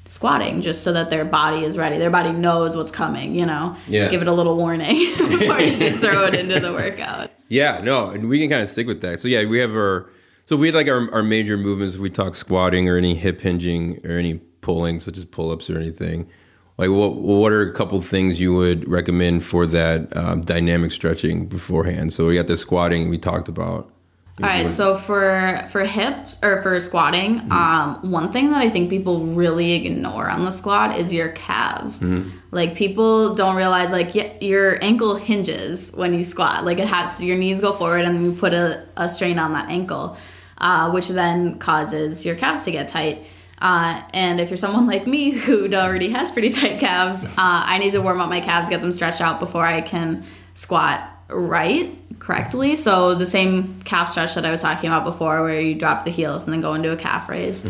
squatting 0.07 0.61
just 0.61 0.83
so 0.83 0.93
that 0.93 1.09
their 1.09 1.25
body 1.25 1.63
is 1.63 1.77
ready 1.77 1.97
their 1.97 2.09
body 2.11 2.31
knows 2.31 2.75
what's 2.75 2.91
coming 2.91 3.33
you 3.35 3.45
know 3.45 3.75
Yeah. 3.87 4.07
give 4.09 4.21
it 4.21 4.27
a 4.27 4.33
little 4.33 4.57
warning 4.57 4.95
before 5.17 5.59
you 5.59 5.77
just 5.77 5.99
throw 5.99 6.25
it 6.25 6.35
into 6.35 6.59
the 6.59 6.71
workout 6.73 7.31
Yeah, 7.47 7.81
no, 7.83 8.09
and 8.09 8.27
we 8.29 8.39
can 8.39 8.49
kind 8.49 8.63
of 8.63 8.69
stick 8.69 8.87
with 8.87 9.01
that. 9.01 9.19
So 9.19 9.27
yeah, 9.27 9.45
we 9.45 9.59
have 9.59 9.71
our 9.71 10.09
so 10.47 10.55
if 10.55 10.61
we 10.61 10.67
had 10.67 10.75
like 10.75 10.87
our, 10.87 11.11
our 11.13 11.21
major 11.23 11.57
movements. 11.57 11.93
If 11.95 12.01
we 12.01 12.09
talk 12.09 12.33
squatting 12.35 12.87
or 12.89 12.97
any 12.97 13.13
hip 13.15 13.41
hinging 13.41 13.99
or 14.03 14.17
any 14.17 14.35
pulling, 14.61 14.99
such 14.99 15.17
as 15.17 15.25
pull 15.25 15.51
ups 15.51 15.69
or 15.69 15.77
anything. 15.77 16.27
Like 16.77 16.89
what 16.89 17.15
what 17.15 17.51
are 17.53 17.61
a 17.61 17.73
couple 17.73 18.01
things 18.01 18.39
you 18.39 18.53
would 18.53 18.87
recommend 18.87 19.43
for 19.45 19.65
that 19.67 20.15
um, 20.17 20.41
dynamic 20.41 20.91
stretching 20.91 21.45
beforehand? 21.47 22.11
So 22.13 22.27
we 22.27 22.35
got 22.35 22.47
the 22.47 22.57
squatting 22.57 23.09
we 23.09 23.17
talked 23.17 23.47
about. 23.47 23.91
All 24.43 24.49
right, 24.49 24.69
so 24.69 24.97
for 24.97 25.63
for 25.69 25.85
hips 25.85 26.37
or 26.43 26.61
for 26.61 26.77
squatting, 26.81 27.39
Mm-hmm. 27.39 27.51
um, 27.53 28.11
one 28.11 28.33
thing 28.33 28.51
that 28.51 28.61
I 28.61 28.69
think 28.69 28.89
people 28.89 29.21
really 29.27 29.71
ignore 29.71 30.29
on 30.29 30.43
the 30.43 30.51
squat 30.51 30.99
is 30.99 31.13
your 31.13 31.29
calves. 31.29 32.01
Mm-hmm. 32.01 32.31
Like 32.51 32.75
people 32.75 33.33
don't 33.33 33.55
realize 33.55 33.93
like 33.93 34.13
y- 34.13 34.35
your 34.41 34.83
ankle 34.83 35.15
hinges 35.15 35.93
when 35.95 36.13
you 36.13 36.25
squat. 36.25 36.65
Like 36.65 36.79
it 36.79 36.87
has 36.89 37.23
your 37.23 37.37
knees 37.37 37.61
go 37.61 37.71
forward 37.71 38.03
and 38.03 38.21
you 38.25 38.33
put 38.33 38.53
a, 38.53 38.83
a 38.97 39.07
strain 39.07 39.39
on 39.39 39.53
that 39.53 39.69
ankle, 39.69 40.17
uh, 40.57 40.91
which 40.91 41.07
then 41.07 41.57
causes 41.59 42.25
your 42.25 42.35
calves 42.35 42.65
to 42.65 42.71
get 42.71 42.89
tight. 42.89 43.25
Uh, 43.59 44.01
and 44.13 44.39
if 44.39 44.49
you're 44.49 44.57
someone 44.57 44.87
like 44.87 45.07
me 45.07 45.31
who 45.45 45.73
already 45.73 46.09
has 46.09 46.31
pretty 46.31 46.49
tight 46.49 46.79
calves, 46.79 47.25
uh, 47.25 47.31
I 47.37 47.77
need 47.77 47.91
to 47.93 48.01
warm 48.01 48.19
up 48.21 48.29
my 48.29 48.41
calves, 48.41 48.69
get 48.69 48.81
them 48.81 48.91
stretched 48.91 49.21
out 49.21 49.39
before 49.39 49.65
I 49.65 49.81
can 49.81 50.25
squat 50.53 51.09
right 51.29 51.97
correctly. 52.19 52.75
So 52.75 53.15
the 53.15 53.25
same 53.25 53.81
calf 53.83 54.09
stretch 54.09 54.35
that 54.35 54.45
I 54.45 54.51
was 54.51 54.61
talking 54.61 54.89
about 54.89 55.05
before, 55.05 55.41
where 55.41 55.59
you 55.59 55.75
drop 55.75 56.03
the 56.03 56.11
heels 56.11 56.43
and 56.45 56.53
then 56.53 56.61
go 56.61 56.73
into 56.73 56.91
a 56.91 56.97
calf 56.97 57.29
raise. 57.29 57.65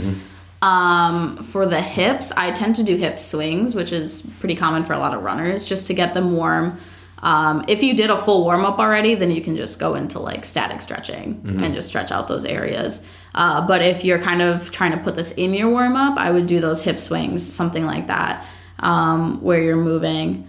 Um, 0.62 1.38
for 1.44 1.66
the 1.66 1.82
hips, 1.82 2.32
I 2.32 2.52
tend 2.52 2.76
to 2.78 2.84
do 2.84 2.96
hip 2.96 3.20
swings, 3.20 3.76
which 3.76 3.92
is 3.92 4.24
pretty 4.40 4.56
common 4.56 4.84
for 4.84 4.94
a 4.94 4.98
lot 4.98 5.14
of 5.14 5.22
runners, 5.24 5.66
just 5.66 5.88
to 5.88 5.94
get 5.94 6.14
them 6.14 6.34
warm. 6.36 6.80
Um, 7.20 7.66
if 7.68 7.82
you 7.82 7.96
did 7.96 8.10
a 8.10 8.18
full 8.18 8.44
warm 8.44 8.66
up 8.66 8.80
already, 8.80 9.16
then 9.16 9.32
you 9.32 9.42
can 9.42 9.56
just 9.56 9.80
go 9.80 9.96
into 9.96 10.20
like 10.20 10.44
static 10.46 10.82
stretching 10.82 11.42
and 11.64 11.74
just 11.74 11.88
stretch 11.88 12.12
out 12.12 12.28
those 12.28 12.46
areas. 12.46 13.02
Uh, 13.36 13.68
but 13.68 13.82
if 13.82 14.06
you're 14.06 14.18
kind 14.18 14.42
of 14.42 14.72
trying 14.72 14.92
to 14.92 14.98
put 14.98 15.14
this 15.14 15.32
in 15.34 15.54
your 15.54 15.70
warm 15.70 15.96
up, 15.98 16.18
I 16.18 16.32
would 16.32 16.48
do 16.48 16.62
those 16.62 16.82
hip 16.82 17.00
swings, 17.02 17.46
something 17.46 17.86
like 17.86 18.08
that, 18.08 18.48
um, 18.80 19.42
where 19.42 19.62
you're 19.62 19.76
moving. 19.76 20.48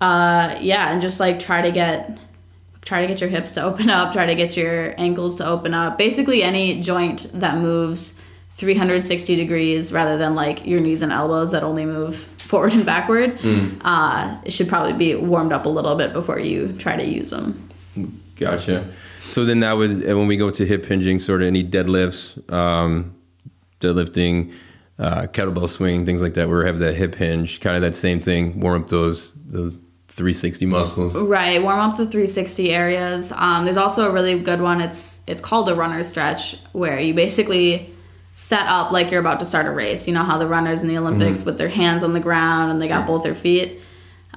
Uh, 0.00 0.58
yeah, 0.60 0.92
and 0.92 1.00
just 1.00 1.18
like 1.20 1.38
try 1.38 1.62
to 1.62 1.72
get 1.72 2.18
try 2.84 3.00
to 3.00 3.06
get 3.06 3.20
your 3.20 3.30
hips 3.30 3.54
to 3.54 3.62
open 3.62 3.88
up, 3.88 4.12
try 4.12 4.26
to 4.26 4.34
get 4.34 4.56
your 4.56 4.94
ankles 5.00 5.36
to 5.36 5.46
open 5.46 5.72
up. 5.72 5.96
Basically, 5.96 6.42
any 6.42 6.80
joint 6.82 7.30
that 7.34 7.56
moves 7.56 8.20
360 8.50 9.34
degrees 9.36 9.92
rather 9.92 10.18
than 10.18 10.34
like 10.34 10.66
your 10.66 10.80
knees 10.80 11.00
and 11.00 11.12
elbows 11.12 11.52
that 11.52 11.62
only 11.62 11.86
move 11.86 12.16
forward 12.36 12.74
and 12.74 12.84
backward, 12.84 13.38
uh, 13.82 14.36
it 14.44 14.52
should 14.52 14.68
probably 14.68 14.92
be 14.92 15.14
warmed 15.14 15.52
up 15.52 15.64
a 15.64 15.68
little 15.70 15.94
bit 15.94 16.12
before 16.12 16.38
you 16.38 16.74
try 16.78 16.94
to 16.96 17.04
use 17.04 17.30
them. 17.30 17.70
Gotcha. 18.36 18.88
So 19.32 19.46
then 19.46 19.60
that 19.60 19.76
would 19.76 19.90
and 19.90 20.18
when 20.18 20.26
we 20.26 20.36
go 20.36 20.50
to 20.50 20.66
hip 20.66 20.84
hinging, 20.84 21.18
sort 21.18 21.40
of 21.40 21.48
any 21.48 21.64
deadlifts, 21.64 22.52
um, 22.52 23.16
deadlifting, 23.80 24.52
uh, 24.98 25.22
kettlebell 25.22 25.70
swing, 25.70 26.04
things 26.04 26.20
like 26.20 26.34
that, 26.34 26.48
where 26.48 26.58
we 26.60 26.66
have 26.66 26.78
that 26.80 26.94
hip 26.94 27.14
hinge, 27.14 27.60
kind 27.60 27.74
of 27.74 27.82
that 27.82 27.96
same 27.96 28.20
thing. 28.20 28.60
Warm 28.60 28.82
up 28.82 28.88
those 28.88 29.32
those 29.46 29.78
360 30.08 30.66
muscles. 30.66 31.16
Right, 31.16 31.62
warm 31.62 31.78
up 31.78 31.96
the 31.96 32.04
360 32.04 32.70
areas. 32.70 33.32
Um, 33.34 33.64
there's 33.64 33.78
also 33.78 34.10
a 34.10 34.12
really 34.12 34.38
good 34.38 34.60
one. 34.60 34.82
It's 34.82 35.22
it's 35.26 35.40
called 35.40 35.70
a 35.70 35.74
runner 35.74 36.02
stretch, 36.02 36.58
where 36.72 37.00
you 37.00 37.14
basically 37.14 37.90
set 38.34 38.66
up 38.66 38.92
like 38.92 39.10
you're 39.10 39.20
about 39.20 39.38
to 39.40 39.46
start 39.46 39.64
a 39.64 39.70
race. 39.70 40.06
You 40.06 40.12
know 40.12 40.24
how 40.24 40.36
the 40.36 40.46
runners 40.46 40.82
in 40.82 40.88
the 40.88 40.98
Olympics 40.98 41.44
with 41.44 41.56
their 41.56 41.68
hands 41.68 42.04
on 42.04 42.12
the 42.12 42.20
ground 42.20 42.70
and 42.70 42.80
they 42.80 42.88
got 42.88 43.06
both 43.06 43.22
their 43.22 43.34
feet. 43.34 43.80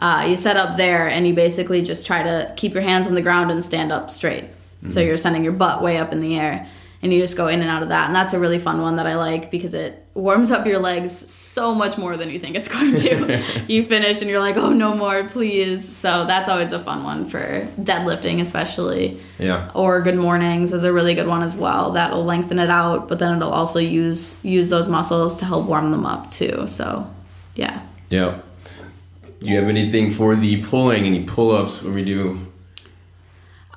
Uh, 0.02 0.26
you 0.30 0.38
set 0.38 0.58
up 0.58 0.78
there 0.78 1.08
and 1.08 1.26
you 1.28 1.34
basically 1.34 1.82
just 1.82 2.06
try 2.06 2.24
to 2.24 2.54
keep 2.56 2.74
your 2.74 2.84
hands 2.84 3.08
on 3.08 3.16
the 3.16 3.22
ground 3.22 3.52
and 3.52 3.64
stand 3.64 3.92
up 3.92 4.12
straight. 4.12 4.46
So 4.90 5.00
mm-hmm. 5.00 5.08
you're 5.08 5.18
sending 5.18 5.44
your 5.44 5.54
butt 5.54 5.82
way 5.82 5.98
up 5.98 6.12
in 6.12 6.20
the 6.20 6.38
air 6.38 6.68
and 7.06 7.14
you 7.14 7.22
just 7.22 7.38
go 7.38 7.48
in 7.48 7.62
and 7.62 7.70
out 7.70 7.84
of 7.84 7.90
that. 7.90 8.08
And 8.08 8.16
that's 8.16 8.34
a 8.34 8.40
really 8.40 8.58
fun 8.58 8.82
one 8.82 8.96
that 8.96 9.06
I 9.06 9.16
like 9.16 9.52
because 9.52 9.76
it 9.76 10.04
warms 10.16 10.50
up 10.50 10.66
your 10.66 10.80
legs 10.80 11.12
so 11.12 11.76
much 11.76 12.00
more 12.00 12.18
than 12.18 12.32
you 12.32 12.40
think 12.40 12.56
it's 12.56 12.68
going 12.68 12.96
to. 12.96 13.44
you 13.68 13.86
finish 13.86 14.22
and 14.22 14.30
you're 14.30 14.40
like, 14.40 14.58
oh, 14.58 14.74
no 14.74 14.96
more, 14.96 15.24
please. 15.26 15.88
So 15.88 16.26
that's 16.26 16.50
always 16.50 16.72
a 16.72 16.80
fun 16.80 17.04
one 17.04 17.30
for 17.30 17.70
deadlifting, 17.80 18.42
especially. 18.42 19.20
Yeah. 19.38 19.70
Or 19.76 20.02
good 20.02 20.16
mornings 20.16 20.74
is 20.74 20.84
a 20.84 20.92
really 20.92 21.14
good 21.14 21.28
one 21.28 21.44
as 21.44 21.56
well. 21.56 21.92
That'll 21.92 22.26
lengthen 22.26 22.58
it 22.58 22.72
out, 22.72 23.08
but 23.08 23.20
then 23.20 23.38
it'll 23.38 23.54
also 23.54 23.78
use 23.78 24.44
use 24.44 24.72
those 24.72 24.90
muscles 24.90 25.38
to 25.38 25.46
help 25.46 25.68
warm 25.68 25.92
them 25.92 26.08
up 26.08 26.32
too. 26.32 26.66
So, 26.66 27.08
yeah. 27.54 27.86
Yeah. 28.10 28.40
Do 29.42 29.48
you 29.48 29.58
have 29.58 29.68
anything 29.68 30.10
for 30.10 30.36
the 30.36 30.64
pulling? 30.64 31.04
Any 31.04 31.24
pull 31.24 31.52
ups 31.52 31.84
when 31.84 31.94
we 31.94 32.04
do? 32.04 32.45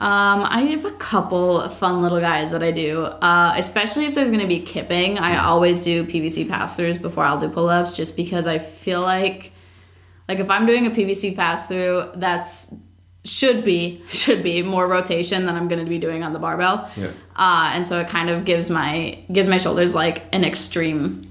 Um, 0.00 0.42
I 0.44 0.62
have 0.70 0.84
a 0.84 0.92
couple 0.92 1.68
fun 1.68 2.02
little 2.02 2.20
guys 2.20 2.52
that 2.52 2.62
I 2.62 2.70
do, 2.70 3.02
uh, 3.02 3.54
especially 3.56 4.04
if 4.04 4.14
there's 4.14 4.30
going 4.30 4.42
to 4.42 4.46
be 4.46 4.60
kipping. 4.60 5.18
I 5.18 5.44
always 5.44 5.82
do 5.82 6.04
PVC 6.04 6.48
pass 6.48 6.78
throughs 6.78 7.02
before 7.02 7.24
I'll 7.24 7.40
do 7.40 7.48
pull 7.48 7.68
ups, 7.68 7.96
just 7.96 8.16
because 8.16 8.46
I 8.46 8.60
feel 8.60 9.00
like, 9.00 9.50
like 10.28 10.38
if 10.38 10.50
I'm 10.50 10.66
doing 10.66 10.86
a 10.86 10.90
PVC 10.90 11.34
pass 11.34 11.66
through, 11.66 12.10
that's 12.14 12.72
should 13.24 13.64
be 13.64 14.02
should 14.08 14.44
be 14.44 14.62
more 14.62 14.86
rotation 14.86 15.46
than 15.46 15.56
I'm 15.56 15.66
going 15.66 15.84
to 15.84 15.88
be 15.88 15.98
doing 15.98 16.22
on 16.22 16.32
the 16.32 16.38
barbell. 16.38 16.88
Yeah. 16.96 17.08
Uh, 17.34 17.72
and 17.74 17.84
so 17.84 17.98
it 17.98 18.06
kind 18.06 18.30
of 18.30 18.44
gives 18.44 18.70
my 18.70 19.18
gives 19.32 19.48
my 19.48 19.56
shoulders 19.56 19.96
like 19.96 20.22
an 20.32 20.44
extreme, 20.44 21.28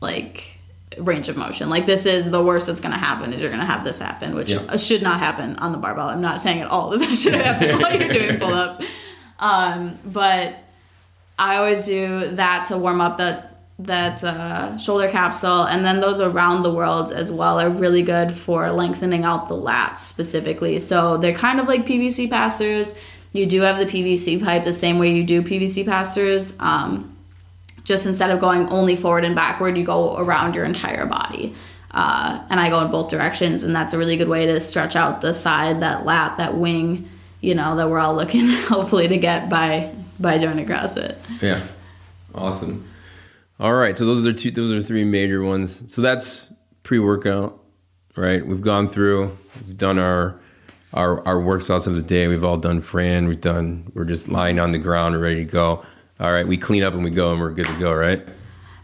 like 0.00 0.55
range 0.98 1.28
of 1.28 1.36
motion. 1.36 1.68
Like 1.68 1.86
this 1.86 2.06
is 2.06 2.30
the 2.30 2.42
worst 2.42 2.68
that's 2.68 2.80
going 2.80 2.92
to 2.92 2.98
happen 2.98 3.32
is 3.32 3.40
you're 3.40 3.50
going 3.50 3.60
to 3.60 3.66
have 3.66 3.84
this 3.84 3.98
happen, 3.98 4.34
which 4.34 4.50
Yeah. 4.50 4.76
should 4.76 5.02
not 5.02 5.18
happen 5.18 5.56
on 5.56 5.72
the 5.72 5.78
barbell. 5.78 6.08
I'm 6.08 6.20
not 6.20 6.40
saying 6.40 6.60
at 6.60 6.68
all 6.68 6.90
that 6.90 6.98
that 7.00 7.16
should 7.16 7.34
happen 7.34 7.80
while 7.80 7.98
you're 7.98 8.08
doing 8.12 8.38
pull 8.40 8.54
ups. 8.54 8.78
Um, 9.38 9.98
but 10.04 10.54
I 11.38 11.56
always 11.56 11.84
do 11.84 12.30
that 12.36 12.66
to 12.66 12.78
warm 12.78 13.00
up 13.00 13.18
that 13.18 13.52
that 13.78 14.24
uh, 14.24 14.78
shoulder 14.78 15.06
capsule, 15.10 15.64
and 15.64 15.84
then 15.84 16.00
those 16.00 16.18
around 16.18 16.62
the 16.62 16.72
world 16.72 17.12
as 17.12 17.30
well 17.30 17.60
are 17.60 17.68
really 17.68 18.00
good 18.02 18.32
for 18.32 18.70
lengthening 18.70 19.22
out 19.24 19.48
the 19.50 19.54
lats 19.54 19.98
specifically. 19.98 20.78
So 20.78 21.18
they're 21.18 21.34
kind 21.34 21.60
of 21.60 21.68
like 21.68 21.84
PVC 21.84 22.30
pass 22.30 22.58
throughs. 22.58 22.96
You 23.34 23.44
do 23.44 23.60
have 23.60 23.76
the 23.76 23.84
PVC 23.84 24.42
pipe 24.42 24.62
the 24.64 24.72
same 24.72 24.98
way 24.98 25.12
you 25.12 25.24
do 25.24 25.42
PVC 25.42 25.84
pass 25.84 26.16
throughs. 26.16 26.58
Um, 26.58 27.14
just 27.86 28.04
instead 28.04 28.30
of 28.30 28.40
going 28.40 28.68
only 28.68 28.96
forward 28.96 29.24
and 29.24 29.34
backward, 29.34 29.78
you 29.78 29.84
go 29.84 30.18
around 30.18 30.56
your 30.56 30.64
entire 30.64 31.06
body. 31.06 31.54
Uh, 31.92 32.44
and 32.50 32.60
I 32.60 32.68
go 32.68 32.80
in 32.80 32.90
both 32.90 33.08
directions, 33.08 33.62
and 33.62 33.74
that's 33.74 33.92
a 33.92 33.98
really 33.98 34.16
good 34.16 34.28
way 34.28 34.44
to 34.44 34.60
stretch 34.60 34.96
out 34.96 35.20
the 35.20 35.32
side, 35.32 35.80
that 35.80 36.04
lat, 36.04 36.36
that 36.36 36.56
wing, 36.56 37.08
you 37.40 37.54
know, 37.54 37.76
that 37.76 37.88
we're 37.88 38.00
all 38.00 38.14
looking 38.14 38.48
hopefully 38.48 39.08
to 39.08 39.16
get 39.16 39.48
by 39.48 39.94
by 40.18 40.36
joining 40.36 40.66
CrossFit. 40.66 41.16
Yeah. 41.40 41.64
Awesome. 42.34 42.86
All 43.60 43.72
right. 43.72 43.96
So 43.96 44.04
those 44.04 44.26
are 44.26 44.32
two 44.32 44.50
those 44.50 44.72
are 44.72 44.82
three 44.82 45.04
major 45.04 45.42
ones. 45.42 45.90
So 45.90 46.02
that's 46.02 46.50
pre-workout, 46.82 47.58
right? 48.16 48.44
We've 48.44 48.60
gone 48.60 48.88
through, 48.88 49.36
we've 49.66 49.78
done 49.78 49.98
our 49.98 50.40
our 50.92 51.26
our 51.26 51.36
workouts 51.36 51.86
of 51.86 51.94
the 51.94 52.02
day. 52.02 52.26
We've 52.26 52.44
all 52.44 52.58
done 52.58 52.80
Fran, 52.80 53.28
we've 53.28 53.40
done 53.40 53.92
we're 53.94 54.04
just 54.04 54.28
lying 54.28 54.58
on 54.58 54.72
the 54.72 54.78
ground 54.78 55.18
ready 55.20 55.44
to 55.44 55.50
go. 55.50 55.84
All 56.18 56.32
right, 56.32 56.48
we 56.48 56.56
clean 56.56 56.82
up 56.82 56.94
and 56.94 57.04
we 57.04 57.10
go 57.10 57.32
and 57.32 57.40
we're 57.40 57.50
good 57.50 57.66
to 57.66 57.78
go, 57.78 57.92
right? 57.92 58.26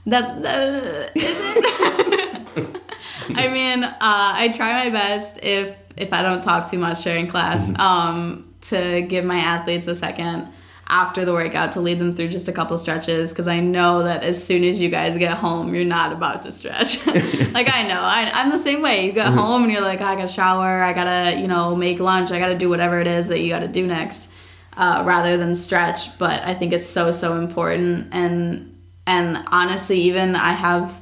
That's 0.05 0.31
uh, 0.31 1.09
is 1.15 1.25
it? 1.25 2.83
I 3.35 3.49
mean, 3.49 3.85
uh, 3.85 3.95
I 4.01 4.53
try 4.55 4.85
my 4.85 4.91
best 4.91 5.39
if 5.43 5.79
if 5.97 6.13
I 6.13 6.21
don't 6.21 6.43
talk 6.43 6.71
too 6.71 6.79
much 6.79 7.03
during 7.05 7.29
class 7.29 7.77
um, 7.79 8.53
to 8.63 9.01
give 9.03 9.25
my 9.25 9.39
athletes 9.39 9.87
a 9.87 9.95
second 9.95 10.49
after 10.89 11.25
the 11.25 11.33
workout 11.33 11.73
to 11.73 11.81
lead 11.81 11.99
them 11.99 12.13
through 12.13 12.29
just 12.29 12.49
a 12.49 12.53
couple 12.53 12.77
stretches 12.77 13.31
because 13.31 13.49
I 13.49 13.61
know 13.61 14.03
that 14.03 14.23
as 14.23 14.45
soon 14.45 14.63
as 14.65 14.79
you 14.79 14.91
guys 14.91 15.17
get 15.17 15.39
home, 15.39 15.75
you're 15.75 15.87
not 15.87 16.13
about 16.13 16.43
to 16.43 16.53
stretch. 16.53 17.07
like 17.07 17.73
I 17.73 17.87
know, 17.87 18.01
I, 18.01 18.31
I'm 18.35 18.51
the 18.51 18.59
same 18.59 18.83
way. 18.83 19.07
You 19.07 19.13
get 19.13 19.29
home 19.29 19.63
and 19.63 19.73
you're 19.73 19.81
like, 19.81 20.03
I 20.03 20.17
gotta 20.17 20.29
shower, 20.29 20.83
I 20.83 20.93
gotta 20.93 21.41
you 21.41 21.47
know 21.47 21.75
make 21.77 21.99
lunch, 21.99 22.31
I 22.31 22.39
gotta 22.39 22.59
do 22.59 22.69
whatever 22.69 23.01
it 23.01 23.07
is 23.07 23.29
that 23.29 23.41
you 23.41 23.49
gotta 23.49 23.69
do 23.69 23.87
next 23.87 24.32
uh, 24.77 25.03
rather 25.07 25.37
than 25.37 25.55
stretch. 25.55 26.17
But 26.19 26.43
I 26.43 26.55
think 26.55 26.73
it's 26.73 26.87
so 26.87 27.11
so 27.11 27.37
important, 27.39 28.09
and 28.13 28.75
and 29.07 29.39
honestly, 29.49 30.01
even 30.03 30.37
I 30.37 30.53
have 30.53 31.01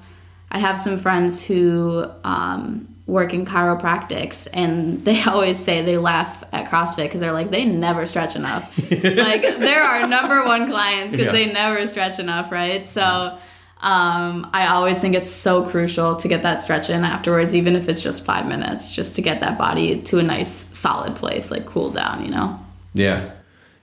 I 0.50 0.58
have 0.58 0.78
some 0.78 0.98
friends 0.98 1.44
who 1.44 2.04
um, 2.24 2.86
work 3.06 3.32
in 3.34 3.44
chiropractics, 3.46 4.48
and 4.52 5.00
they 5.04 5.22
always 5.22 5.58
say 5.58 5.82
they 5.82 5.98
laugh 5.98 6.42
at 6.52 6.66
CrossFit 6.68 7.04
because 7.04 7.20
they're 7.20 7.32
like 7.32 7.50
they 7.50 7.64
never 7.64 8.06
stretch 8.06 8.36
enough. 8.36 8.76
like 8.90 9.42
they're 9.42 9.82
our 9.82 10.06
number 10.08 10.44
one 10.44 10.66
clients 10.68 11.12
because 11.14 11.26
Yeah. 11.26 11.32
they 11.32 11.52
never 11.52 11.86
stretch 11.86 12.18
enough, 12.18 12.50
right? 12.52 12.86
So. 12.86 13.38
Um, 13.82 14.50
I 14.52 14.66
always 14.66 14.98
think 14.98 15.14
it's 15.14 15.30
so 15.30 15.62
crucial 15.64 16.14
to 16.16 16.28
get 16.28 16.42
that 16.42 16.60
stretch 16.60 16.90
in 16.90 17.02
afterwards, 17.02 17.54
even 17.56 17.76
if 17.76 17.88
it's 17.88 18.02
just 18.02 18.26
five 18.26 18.44
minutes, 18.46 18.90
just 18.90 19.16
to 19.16 19.22
get 19.22 19.40
that 19.40 19.56
body 19.56 20.02
to 20.02 20.18
a 20.18 20.22
nice 20.22 20.68
solid 20.76 21.16
place, 21.16 21.50
like 21.50 21.64
cool 21.64 21.88
down, 21.90 22.22
you 22.22 22.30
know? 22.30 22.60
Yeah. 22.92 23.30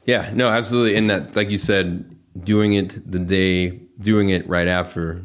Yeah, 0.08 0.32
no, 0.34 0.50
absolutely. 0.50 0.96
And 0.96 1.10
that 1.12 1.36
like 1.36 1.52
you 1.52 1.58
said, 1.60 2.16
doing 2.44 2.74
it 2.74 2.90
the 3.12 3.20
day 3.20 3.80
doing 4.00 4.30
it 4.30 4.48
right 4.50 4.68
after, 4.68 5.24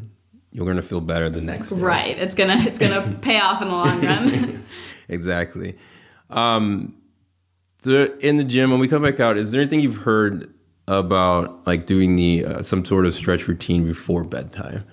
you're 0.50 0.66
gonna 0.66 0.82
feel 0.82 1.00
better 1.00 1.30
the 1.30 1.40
next 1.40 1.70
day. 1.70 1.76
Right. 1.76 2.18
It's 2.18 2.34
gonna 2.34 2.56
it's 2.66 2.78
gonna 2.78 3.16
pay 3.22 3.38
off 3.40 3.62
in 3.62 3.68
the 3.68 3.74
long 3.74 4.04
run. 4.04 4.64
Exactly. 5.08 5.76
Um, 6.30 6.94
so 7.80 8.04
in 8.20 8.36
the 8.36 8.44
gym, 8.44 8.70
when 8.70 8.80
we 8.80 8.88
come 8.88 9.02
back 9.02 9.20
out, 9.20 9.36
is 9.36 9.50
there 9.50 9.60
anything 9.60 9.80
you've 9.80 9.96
heard 9.98 10.52
about 10.88 11.66
like 11.66 11.84
doing 11.86 12.16
the 12.16 12.44
uh, 12.46 12.62
some 12.62 12.84
sort 12.84 13.04
of 13.04 13.14
stretch 13.14 13.46
routine 13.46 13.84
before 13.84 14.24
bedtime? 14.24 14.84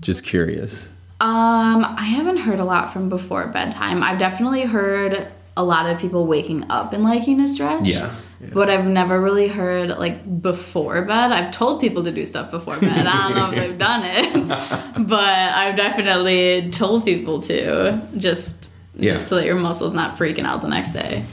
Just 0.00 0.24
curious. 0.24 0.88
um, 1.20 1.84
I 1.84 2.02
haven't 2.04 2.38
heard 2.38 2.58
a 2.58 2.64
lot 2.64 2.92
from 2.92 3.08
before 3.08 3.46
bedtime. 3.46 4.02
I've 4.02 4.18
definitely 4.18 4.62
heard 4.62 5.28
a 5.56 5.62
lot 5.64 5.88
of 5.88 5.98
people 5.98 6.26
waking 6.26 6.64
up 6.70 6.92
and 6.92 7.02
liking 7.04 7.38
to 7.38 7.48
stretch. 7.48 7.84
Yeah. 7.86 8.14
Yeah. 8.42 8.48
But 8.52 8.70
I've 8.70 8.84
never 8.86 9.20
really 9.20 9.46
heard 9.46 9.90
like 9.90 10.42
before 10.42 11.00
bed. 11.02 11.30
I've 11.30 11.52
told 11.52 11.80
people 11.80 12.02
to 12.02 12.10
do 12.10 12.24
stuff 12.26 12.50
before 12.50 12.76
bed. 12.80 13.06
I 13.06 13.28
don't 13.28 13.36
know 13.36 13.50
if 13.50 13.54
they've 13.54 13.78
done 13.90 14.02
it, 14.04 15.06
but 15.08 15.20
I've 15.20 15.76
definitely 15.76 16.70
told 16.72 17.04
people 17.04 17.40
to 17.42 18.00
just 18.18 18.72
Yeah. 18.96 19.12
just 19.12 19.28
so 19.28 19.36
that 19.36 19.46
your 19.46 19.54
muscles 19.54 19.94
not 19.94 20.16
freaking 20.18 20.44
out 20.44 20.60
the 20.60 20.68
next 20.68 20.92
day. 20.92 21.24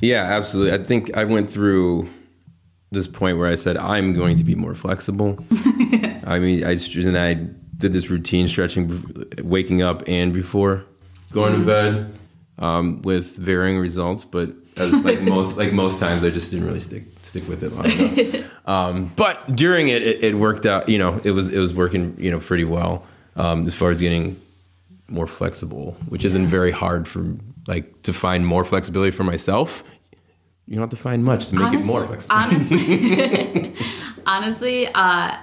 Yeah, 0.00 0.24
absolutely. 0.24 0.72
I 0.78 0.82
think 0.84 1.16
I 1.16 1.24
went 1.24 1.50
through 1.52 2.08
this 2.90 3.06
point 3.06 3.38
where 3.38 3.46
I 3.46 3.54
said 3.54 3.76
I'm 3.76 4.12
going 4.14 4.36
to 4.38 4.44
be 4.44 4.56
more 4.56 4.74
flexible. 4.74 5.38
I 6.26 6.38
mean, 6.40 6.64
I 6.64 6.72
and 6.96 7.16
I 7.18 7.34
did 7.78 7.92
this 7.92 8.10
routine 8.10 8.48
stretching, 8.48 9.24
waking 9.42 9.82
up 9.82 10.02
and 10.08 10.32
before 10.32 10.84
going 11.32 11.60
to 11.60 11.64
bed, 11.64 12.18
um, 12.58 13.02
with 13.02 13.36
varying 13.36 13.78
results. 13.78 14.24
But 14.24 14.50
like 14.86 15.20
most 15.20 15.56
like 15.56 15.72
most 15.72 16.00
times, 16.00 16.24
I 16.24 16.30
just 16.30 16.50
didn't 16.50 16.66
really 16.66 16.80
stick 16.80 17.04
stick 17.22 17.46
with 17.48 17.62
it 17.62 17.72
long 17.72 17.90
enough. 17.90 18.50
um, 18.68 19.12
but 19.16 19.54
during 19.54 19.88
it, 19.88 20.02
it, 20.02 20.22
it 20.22 20.34
worked 20.34 20.66
out. 20.66 20.88
You 20.88 20.98
know, 20.98 21.20
it 21.24 21.30
was 21.32 21.52
it 21.52 21.58
was 21.58 21.72
working. 21.74 22.16
You 22.18 22.30
know, 22.30 22.40
pretty 22.40 22.64
well 22.64 23.04
um, 23.36 23.66
as 23.66 23.74
far 23.74 23.90
as 23.90 24.00
getting 24.00 24.40
more 25.08 25.26
flexible, 25.26 25.96
which 26.08 26.24
isn't 26.24 26.46
very 26.46 26.70
hard 26.70 27.08
for 27.08 27.34
like 27.66 28.02
to 28.02 28.12
find 28.12 28.46
more 28.46 28.64
flexibility 28.64 29.10
for 29.10 29.24
myself. 29.24 29.84
You 30.66 30.76
don't 30.76 30.82
have 30.82 30.90
to 30.90 30.96
find 30.96 31.24
much 31.24 31.48
to 31.48 31.56
make 31.56 31.72
it 31.72 31.84
more 31.84 32.04
flexible. 32.04 32.36
Honestly, 32.36 33.74
honestly, 34.26 34.86
uh, 34.86 34.92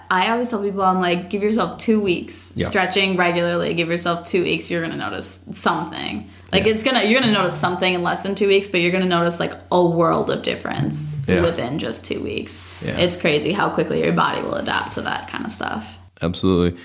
I 0.10 0.30
always 0.30 0.50
tell 0.50 0.63
people 0.63 0.82
I'm 0.82 1.02
like, 1.02 1.30
give 1.30 1.43
yourself 1.43 1.78
two 1.78 2.00
weeks 2.00 2.54
Yeah. 2.56 2.67
stretching 2.67 3.17
regularly. 3.17 3.73
Give 3.73 3.89
yourself 3.89 4.26
two 4.26 4.43
weeks. 4.43 4.71
You're 4.71 4.82
gonna 4.82 4.95
notice 4.95 5.41
something. 5.52 6.30
Like 6.52 6.66
Yeah. 6.66 6.74
it's 6.74 6.84
gonna, 6.84 7.04
you're 7.04 7.20
gonna 7.20 7.34
notice 7.34 7.58
something 7.60 7.94
in 7.94 8.04
less 8.04 8.24
than 8.24 8.36
two 8.36 8.48
weeks, 8.48 8.70
but 8.70 8.80
you're 8.82 8.92
gonna 8.92 9.06
notice 9.06 9.40
like 9.40 9.54
a 9.72 9.84
world 9.86 10.30
of 10.30 10.44
difference 10.44 11.16
Yeah. 11.28 11.42
within 11.42 11.78
just 11.80 12.06
two 12.06 12.22
weeks. 12.22 12.62
Yeah. 12.84 12.98
It's 12.98 13.18
crazy 13.18 13.52
how 13.52 13.70
quickly 13.70 14.04
your 14.04 14.14
body 14.14 14.42
will 14.42 14.56
adapt 14.56 14.92
to 14.94 15.02
that 15.02 15.28
kind 15.28 15.46
of 15.46 15.52
stuff. 15.52 15.98
Absolutely. 16.22 16.80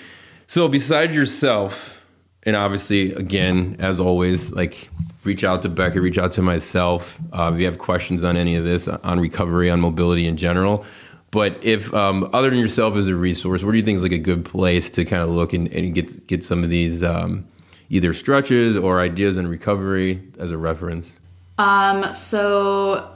So 0.47 0.69
besides 0.69 1.15
yourself, 1.15 2.01
and 2.45 2.57
obviously, 2.57 3.13
again, 3.15 3.77
as 3.79 4.01
always, 4.01 4.51
like 4.51 4.91
reach 5.23 5.45
out 5.45 5.63
to 5.63 5.69
Becca, 5.69 6.01
reach 6.01 6.19
out 6.19 6.33
to 6.33 6.43
myself. 6.43 7.17
Uh, 7.33 7.53
if 7.55 7.61
you 7.61 7.67
have 7.67 7.79
questions 7.79 8.25
on 8.25 8.37
any 8.37 8.57
of 8.57 8.65
this, 8.65 8.89
on 8.89 9.21
recovery, 9.21 9.71
on 9.71 9.81
mobility 9.81 10.27
in 10.27 10.37
general. 10.37 10.85
But 11.31 11.61
if 11.63 11.95
um, 11.95 12.29
other 12.33 12.51
than 12.51 12.59
yourself 12.59 12.97
as 12.97 13.07
a 13.07 13.15
resource, 13.15 13.63
where 13.63 13.71
do 13.71 13.79
you 13.79 13.85
think 13.85 13.97
is 13.99 14.03
like 14.03 14.11
a 14.13 14.19
good 14.19 14.45
place 14.45 14.91
to 14.91 15.05
kind 15.05 15.23
of 15.23 15.31
look 15.31 15.53
and, 15.53 15.69
and 15.69 15.95
get 15.95 16.27
get 16.27 16.43
some 16.43 16.65
of 16.65 16.69
these 16.69 17.03
um, 17.05 17.47
either 17.91 18.13
stretches 18.13 18.77
or 18.77 19.01
ideas 19.01 19.37
in 19.37 19.47
recovery 19.47 20.23
as 20.39 20.51
a 20.51 20.59
reference? 20.59 21.21
Um, 21.59 22.11
so, 22.13 23.09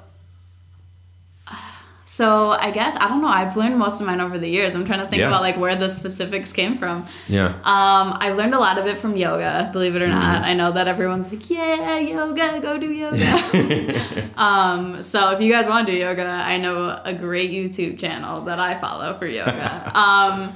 so 2.05 2.51
I 2.51 2.71
guess 2.71 2.97
I 2.97 3.09
don't 3.09 3.21
know. 3.21 3.29
I've 3.29 3.57
learned 3.57 3.77
most 3.79 4.01
of 4.01 4.07
mine 4.07 4.21
over 4.21 4.39
the 4.39 4.49
years. 4.49 4.75
I'm 4.75 4.85
trying 4.85 5.01
to 5.01 5.07
think 5.09 5.21
Yeah. 5.21 5.29
about 5.29 5.43
like 5.43 5.57
where 5.57 5.75
the 5.75 5.89
specifics 5.89 6.53
came 6.53 6.79
from. 6.79 7.07
Yeah. 7.29 7.49
Um, 7.65 8.17
I've 8.21 8.37
learned 8.37 8.55
a 8.55 8.59
lot 8.61 8.79
of 8.79 8.87
it 8.87 8.99
from 8.99 9.17
yoga, 9.17 9.71
believe 9.73 9.97
it 9.97 10.03
or 10.03 10.07
not. 10.09 10.43
I 10.45 10.55
know 10.55 10.71
that 10.73 10.87
everyone's 10.87 11.31
like, 11.33 11.51
yeah, 11.51 11.99
yoga, 11.99 12.61
go 12.61 12.79
do 12.79 12.91
yoga. 12.93 14.31
um, 14.37 15.03
so 15.03 15.33
if 15.33 15.41
you 15.41 15.51
guys 15.53 15.67
want 15.67 15.87
to 15.87 15.93
do 15.93 15.99
yoga, 15.99 16.25
I 16.27 16.59
know 16.59 17.01
a 17.05 17.13
great 17.13 17.51
YouTube 17.51 17.99
channel 17.99 18.43
that 18.43 18.61
I 18.61 18.75
follow 18.75 19.15
for 19.15 19.27
yoga. 19.27 19.91
um, 19.99 20.55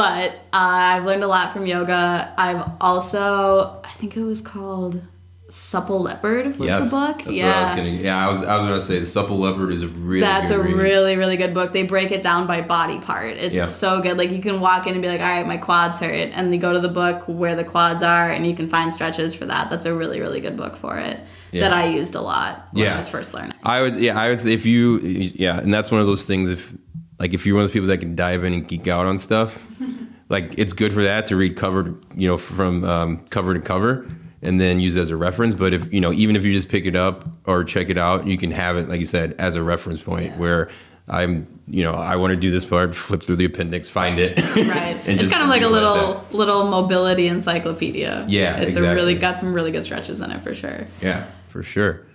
but 0.00 0.30
uh, 0.50 0.96
I've 0.96 1.04
learned 1.04 1.24
a 1.24 1.26
lot 1.26 1.52
from 1.52 1.66
yoga. 1.66 2.32
I've 2.38 2.72
also, 2.80 3.82
I 3.84 3.90
think 3.90 4.16
it 4.16 4.22
was 4.22 4.40
called 4.40 5.02
Supple 5.50 6.00
Leopard 6.00 6.56
was 6.56 6.68
yes, 6.68 6.84
the 6.84 6.90
book. 6.96 7.22
That's 7.24 7.36
yeah. 7.36 7.46
what 7.48 7.56
I 7.56 7.60
was 7.62 7.70
gonna. 7.76 7.88
Yeah, 8.02 8.26
I 8.26 8.30
was. 8.30 8.38
I 8.38 8.56
was 8.56 8.66
gonna 8.68 8.80
say 8.80 9.00
the 9.00 9.04
Supple 9.06 9.38
Leopard 9.40 9.72
is 9.72 9.82
a 9.82 9.88
really. 9.88 10.20
That's 10.20 10.50
a 10.52 10.58
read. 10.62 10.74
really, 10.74 11.16
really 11.16 11.36
good 11.36 11.52
book. 11.52 11.72
They 11.72 11.82
break 11.82 12.12
it 12.12 12.22
down 12.22 12.46
by 12.46 12.62
body 12.62 12.98
part. 13.00 13.36
It's 13.36 13.56
Yeah. 13.56 13.66
so 13.66 14.00
good. 14.00 14.16
Like 14.16 14.30
you 14.30 14.40
can 14.40 14.60
walk 14.60 14.86
in 14.86 14.94
and 14.94 15.02
be 15.02 15.08
like, 15.08 15.20
all 15.20 15.26
right, 15.26 15.46
my 15.46 15.58
quads 15.58 15.98
hurt. 16.00 16.30
And 16.32 16.50
they 16.50 16.56
go 16.56 16.72
to 16.72 16.78
the 16.78 16.88
book 16.88 17.24
where 17.26 17.54
the 17.54 17.64
quads 17.64 18.02
are 18.02 18.30
and 18.30 18.46
you 18.46 18.54
can 18.54 18.68
find 18.68 18.94
stretches 18.94 19.34
for 19.34 19.44
that. 19.46 19.68
That's 19.68 19.84
a 19.86 19.94
really, 19.94 20.20
really 20.20 20.40
good 20.40 20.56
book 20.56 20.76
for 20.76 20.96
it 20.98 21.18
Yeah. 21.52 21.62
that 21.68 21.72
I 21.74 21.88
used 21.88 22.14
a 22.14 22.20
lot 22.22 22.68
when 22.72 22.84
Yeah. 22.84 22.94
I 22.94 22.96
was 22.96 23.08
first 23.08 23.34
learning. 23.34 23.54
I 23.64 23.82
would. 23.82 23.96
Yeah, 23.96 24.18
I 24.18 24.28
would. 24.30 24.40
say 24.40 24.52
If 24.54 24.64
you. 24.64 24.98
Yeah, 24.98 25.58
and 25.58 25.74
that's 25.74 25.90
one 25.90 26.00
of 26.00 26.06
those 26.06 26.24
things. 26.24 26.48
If 26.48 26.72
like 27.20 27.32
if 27.34 27.46
you're 27.46 27.54
one 27.54 27.62
of 27.64 27.68
those 27.68 27.72
people 27.72 27.86
that 27.88 27.98
can 27.98 28.16
dive 28.16 28.42
in 28.42 28.52
and 28.52 28.66
geek 28.66 28.88
out 28.88 29.06
on 29.06 29.18
stuff, 29.18 29.64
like 30.28 30.54
it's 30.58 30.72
good 30.72 30.92
for 30.92 31.04
that 31.04 31.26
to 31.26 31.36
read 31.36 31.56
cover. 31.56 31.94
You 32.16 32.26
know, 32.28 32.36
from 32.38 32.82
um, 32.84 33.18
cover 33.26 33.54
to 33.54 33.60
cover. 33.60 34.08
And 34.42 34.58
then 34.58 34.80
use 34.80 34.96
it 34.96 35.00
as 35.02 35.10
a 35.10 35.18
reference. 35.18 35.54
But 35.54 35.74
if 35.74 35.92
you 35.92 36.00
know, 36.00 36.14
even 36.14 36.34
if 36.34 36.46
you 36.46 36.52
just 36.54 36.70
pick 36.70 36.86
it 36.86 36.96
up 36.96 37.28
or 37.44 37.62
check 37.62 37.90
it 37.90 37.98
out, 37.98 38.26
you 38.26 38.38
can 38.38 38.50
have 38.52 38.78
it, 38.78 38.88
like 38.88 38.98
you 38.98 39.04
said, 39.04 39.34
as 39.38 39.54
a 39.54 39.62
reference 39.62 40.02
point. 40.02 40.38
Where 40.38 40.70
I'm, 41.08 41.60
you 41.66 41.82
know, 41.82 41.92
I 41.92 42.16
want 42.16 42.30
to 42.30 42.36
do 42.40 42.50
this 42.50 42.64
part, 42.64 42.94
flip 42.94 43.22
through 43.22 43.36
the 43.36 43.44
appendix, 43.44 43.86
find 43.90 44.18
it. 44.18 44.38
Right. 44.56 44.96
It's 45.04 45.30
kind 45.30 45.42
of 45.42 45.50
like 45.50 45.60
a 45.60 45.68
little 45.68 46.24
little 46.30 46.68
mobility 46.68 47.26
encyclopedia. 47.26 48.24
Yeah, 48.28 48.56
It's 48.56 48.68
exactly. 48.68 48.88
a 48.88 48.94
really 48.94 49.14
got 49.14 49.38
some 49.38 49.52
really 49.52 49.72
good 49.72 49.82
stretches 49.82 50.22
in 50.22 50.30
it 50.30 50.42
for 50.42 50.54
sure. 50.54 50.86
Yeah, 51.02 51.26
for 51.48 51.62
sure. 51.62 52.06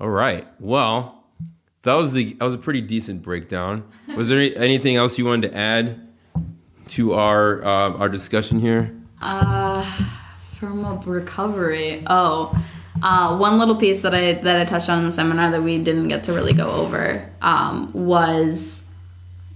All 0.00 0.08
right. 0.08 0.48
Well, 0.60 1.22
that 1.82 1.92
was 1.92 2.14
the 2.14 2.32
that 2.34 2.44
was 2.46 2.54
a 2.54 2.58
pretty 2.58 2.80
decent 2.80 3.20
breakdown. 3.20 3.84
Was 4.16 4.28
there 4.28 4.40
anything 4.56 4.96
else 4.96 5.18
you 5.18 5.24
wanted 5.24 5.50
to 5.50 5.56
add 5.56 6.08
to 6.88 7.14
our 7.14 7.64
uh, 7.64 7.92
our 7.92 8.08
discussion 8.08 8.60
here? 8.60 8.94
From 10.58 10.84
a 10.84 11.00
recovery. 11.06 12.02
Oh, 12.06 12.58
uh, 13.02 13.38
one 13.38 13.58
little 13.58 13.76
piece 13.76 14.02
that 14.02 14.14
I 14.14 14.34
that 14.34 14.60
I 14.60 14.64
touched 14.64 14.90
on 14.90 14.98
in 14.98 15.04
the 15.04 15.10
seminar 15.10 15.50
that 15.50 15.62
we 15.62 15.78
didn't 15.82 16.08
get 16.08 16.24
to 16.24 16.32
really 16.32 16.52
go 16.52 16.70
over 16.70 17.28
um, 17.40 17.92
was 17.92 18.84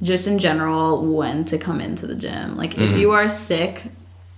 just 0.03 0.27
in 0.27 0.39
general 0.39 1.15
when 1.15 1.45
to 1.47 1.59
come 1.59 1.81
into 1.81 2.07
the 2.07 2.15
gym. 2.15 2.57
Like 2.57 2.79
if 2.79 2.97
you 2.97 3.13
are 3.13 3.29
sick, 3.29 3.83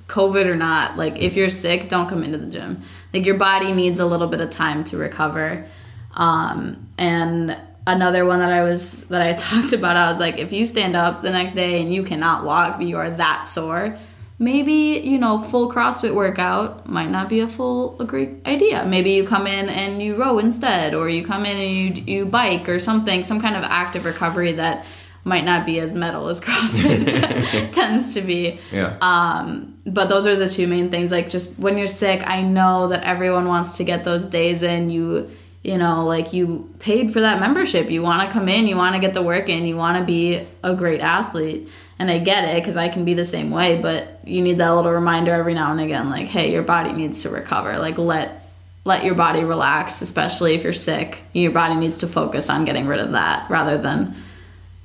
COVID 0.09 0.47
or 0.47 0.55
not, 0.55 0.97
like 0.97 1.19
if 1.19 1.37
you're 1.37 1.51
sick, 1.51 1.89
don't 1.89 2.09
come 2.09 2.23
into 2.23 2.39
the 2.39 2.47
gym. 2.47 2.83
Like 3.13 3.27
your 3.27 3.37
body 3.37 3.73
needs 3.73 3.99
a 3.99 4.07
little 4.07 4.29
bit 4.29 4.41
of 4.41 4.51
time 4.51 4.85
to 4.85 4.97
recover. 4.97 5.67
Um, 6.15 6.89
and 6.99 7.57
another 7.87 8.25
one 8.25 8.41
that 8.41 8.53
I 8.53 8.63
was 8.63 9.03
that 9.05 9.23
I 9.23 9.33
talked 9.49 9.73
about, 9.73 9.97
I 9.97 10.09
was 10.11 10.19
like, 10.19 10.39
if 10.39 10.53
you 10.53 10.67
stand 10.67 10.97
up 10.97 11.23
the 11.23 11.31
next 11.31 11.55
day 11.55 11.81
and 11.81 11.93
you 11.93 12.03
cannot 12.03 12.45
walk, 12.45 12.79
but 12.79 12.87
you 12.87 12.97
are 12.99 13.11
that 13.11 13.47
sore, 13.47 13.97
maybe 14.39 15.01
you 15.05 15.19
know 15.19 15.39
full 15.39 15.71
CrossFit 15.71 16.15
workout 16.15 16.89
might 16.89 17.11
not 17.11 17.29
be 17.29 17.41
a 17.41 17.49
full 17.49 18.01
a 18.01 18.05
great 18.05 18.47
idea. 18.47 18.85
Maybe 18.85 19.11
you 19.11 19.27
come 19.27 19.47
in 19.47 19.69
and 19.69 20.03
you 20.03 20.17
row 20.17 20.39
instead, 20.39 20.95
or 20.95 21.09
you 21.09 21.25
come 21.25 21.47
in 21.47 21.57
and 21.57 21.97
you 21.97 22.05
you 22.05 22.27
bike 22.27 22.69
or 22.69 22.79
something, 22.81 23.23
some 23.23 23.41
kind 23.41 23.57
of 23.57 23.63
active 23.63 24.05
recovery 24.05 24.53
that 24.53 24.85
might 25.25 25.45
not 25.45 25.67
be 25.67 25.81
as 25.81 25.93
metal 25.93 26.29
as 26.29 26.41
CrossFit 26.47 27.73
tends 27.73 28.15
to 28.15 28.21
be 28.21 28.61
Yeah. 28.71 28.97
Um, 29.01 29.77
but 29.85 30.09
those 30.09 30.27
are 30.27 30.37
the 30.37 30.49
two 30.49 30.67
main 30.67 30.91
things 30.91 31.11
like 31.13 31.31
just 31.31 31.59
when 31.59 31.79
you're 31.79 31.87
sick 31.87 32.29
i 32.29 32.43
know 32.43 32.89
that 32.89 33.05
everyone 33.05 33.47
wants 33.47 33.77
to 33.77 33.85
get 33.85 34.03
those 34.03 34.25
days 34.27 34.65
in 34.65 34.91
you 34.91 35.31
you 35.67 35.77
know 35.77 36.05
like 36.05 36.33
you 36.33 36.73
paid 36.79 37.13
for 37.13 37.21
that 37.21 37.41
membership. 37.41 37.91
You 37.91 38.01
want 38.01 38.27
to 38.27 38.33
come 38.33 38.49
in 38.49 38.69
you 38.69 38.77
want 38.77 38.95
to 38.95 39.01
get 39.01 39.15
the 39.15 39.23
work 39.23 39.49
in 39.49 39.67
you 39.67 39.77
want 39.77 39.99
to 39.99 40.05
be 40.05 40.47
a 40.63 40.75
great 40.75 41.01
athlete. 41.01 41.69
And 41.99 42.11
i 42.11 42.19
get 42.19 42.45
it 42.45 42.63
because 42.63 42.77
i 42.77 42.89
can 42.89 43.05
be 43.05 43.15
the 43.15 43.25
same 43.25 43.51
way 43.51 43.81
but 43.81 44.21
you 44.25 44.43
need 44.43 44.59
that 44.59 44.71
little 44.71 44.93
reminder 44.93 45.33
every 45.33 45.55
now 45.55 45.73
and 45.73 45.81
again 45.81 46.11
like 46.11 46.29
hey 46.29 46.53
your 46.53 46.63
body 46.63 46.93
needs 46.93 47.23
to 47.23 47.31
recover. 47.31 47.79
Like 47.79 47.99
let 47.99 48.49
let 48.85 49.05
your 49.05 49.17
body 49.17 49.43
relax 49.43 50.03
especially 50.03 50.55
if 50.55 50.63
you're 50.63 50.73
sick. 50.73 51.23
Your 51.33 51.53
body 51.53 51.75
needs 51.75 51.99
to 51.99 52.07
focus 52.07 52.49
on 52.49 52.65
getting 52.65 52.87
rid 52.87 53.01
of 53.01 53.13
that 53.13 53.51
rather 53.51 53.77
than 53.77 54.15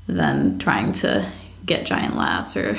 than 0.08 0.58
trying 0.58 0.94
to 0.94 1.30
get 1.64 1.86
giant 1.86 2.16
lats 2.16 2.56
or 2.58 2.76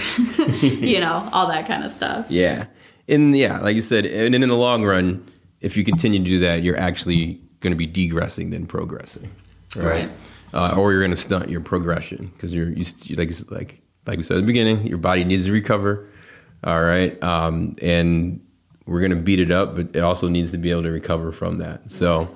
you 0.67 0.99
know 0.99 1.29
all 1.33 1.47
that 1.47 1.69
kind 1.69 1.85
of 1.85 1.93
stuff. 1.93 2.27
Yeah. 2.29 2.67
and 3.09 3.37
yeah, 3.37 3.61
like 3.61 3.77
you 3.77 3.83
said, 3.83 4.07
and 4.07 4.35
in 4.35 4.41
the 4.41 4.57
long 4.57 4.83
run, 4.83 5.31
if 5.61 5.77
you 5.77 5.85
continue 5.85 6.19
to 6.19 6.25
do 6.25 6.41
that, 6.41 6.65
you're 6.65 6.79
actually 6.79 7.41
going 7.63 7.73
to 7.73 7.77
be 7.77 7.87
degressing 7.87 8.51
than 8.51 8.67
progressing. 8.67 9.31
Right. 9.77 10.11
Uh, 10.53 10.75
or 10.77 10.93
you're 10.93 11.01
going 11.01 11.11
to 11.13 11.17
stunt 11.17 11.49
your 11.49 11.63
progression 11.63 12.27
because 12.27 12.53
you're 12.53 12.69
you, 12.69 12.85
st- 12.85 13.19
like 13.19 13.51
like 13.51 13.81
like 14.07 14.19
we 14.19 14.23
said 14.23 14.37
at 14.37 14.41
the 14.41 14.47
beginning, 14.47 14.87
your 14.87 14.99
body 14.99 15.25
needs 15.25 15.47
to 15.47 15.53
recover. 15.53 16.09
All 16.65 16.83
right, 16.83 17.21
um, 17.23 17.75
and 17.81 18.45
we're 18.87 19.01
going 19.01 19.11
to 19.11 19.17
beat 19.17 19.41
it 19.41 19.51
up, 19.51 19.75
but 19.75 19.97
it 19.97 20.01
also 20.01 20.29
needs 20.29 20.53
to 20.53 20.59
be 20.59 20.71
able 20.71 20.83
to 20.83 20.91
recover 20.91 21.33
from 21.33 21.57
that. 21.57 21.91
So 21.91 22.35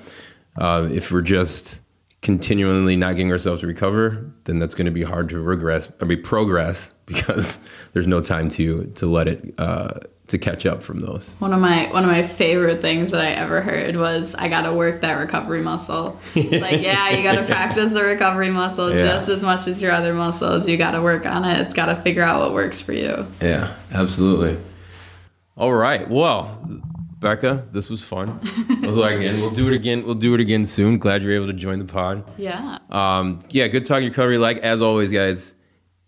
uh, 0.57 0.89
if 0.91 1.12
we're 1.12 1.23
just 1.23 1.81
continually 2.23 2.97
not 2.97 3.15
getting 3.15 3.31
ourselves 3.31 3.61
to 3.61 3.67
recover, 3.67 4.33
then 4.45 4.59
that's 4.59 4.75
going 4.75 4.87
to 4.87 4.91
be 4.91 5.03
hard 5.03 5.29
to 5.29 5.41
regress. 5.41 5.93
I 6.01 6.07
mean, 6.07 6.23
progress 6.23 6.93
because 7.07 7.61
there's 7.93 8.07
no 8.07 8.21
time 8.21 8.49
to 8.51 8.87
to 8.97 9.07
let 9.07 9.29
it 9.29 9.55
uh, 9.59 10.01
to 10.29 10.39
catch 10.39 10.67
up 10.67 10.83
from 10.83 11.01
those. 11.01 11.35
One 11.39 11.53
of 11.53 11.61
my 11.61 11.91
one 11.93 12.03
of 12.05 12.11
my 12.11 12.27
favorite 12.27 12.81
things 12.81 13.12
that 13.12 13.21
I 13.21 13.31
ever 13.31 13.61
heard 13.61 13.95
was 13.97 14.35
I 14.35 14.49
gotta 14.49 14.73
work 14.75 15.01
that 15.03 15.15
recovery 15.15 15.62
muscle. 15.62 16.19
Like, 16.35 16.81
yeah, 16.83 17.11
you 17.11 17.23
gotta 17.23 17.45
practice 17.47 17.93
the 17.93 18.03
recovery 18.03 18.51
muscle 18.51 18.91
Yeah. 18.91 19.05
just 19.05 19.29
as 19.29 19.45
much 19.45 19.67
as 19.69 19.81
your 19.83 19.93
other 19.93 20.12
muscles. 20.15 20.69
You 20.69 20.77
gotta 20.77 21.01
work 21.01 21.27
on 21.27 21.45
it. 21.45 21.61
It's 21.61 21.75
gotta 21.75 21.95
figure 21.97 22.23
out 22.23 22.41
what 22.41 22.53
works 22.55 22.81
for 22.81 22.93
you. 22.93 23.27
Yeah, 23.41 23.75
absolutely. 23.93 24.59
All 25.57 25.73
right. 25.73 26.09
Well, 26.09 26.61
Becca, 27.21 27.67
this 27.73 27.89
was 27.89 28.03
fun. 28.03 28.41
I 28.83 28.87
was 28.87 28.97
like, 28.97 29.17
again, 29.17 29.41
we'll 29.41 29.51
do 29.51 29.69
it 29.69 29.75
again. 29.75 30.05
We'll 30.05 30.15
do 30.15 30.35
it 30.35 30.41
again 30.41 30.65
soon. 30.65 30.99
Glad 30.99 31.23
you're 31.23 31.33
able 31.33 31.47
to 31.47 31.53
join 31.55 31.79
the 31.79 31.85
pod. 31.87 32.25
Yeah. 32.37 32.79
Um, 32.91 33.41
yeah, 33.51 33.69
good 33.69 33.87
talking 33.87 34.09
recovery. 34.09 34.39
Like 34.39 34.59
as 34.59 34.83
always, 34.83 35.11
guys, 35.12 35.55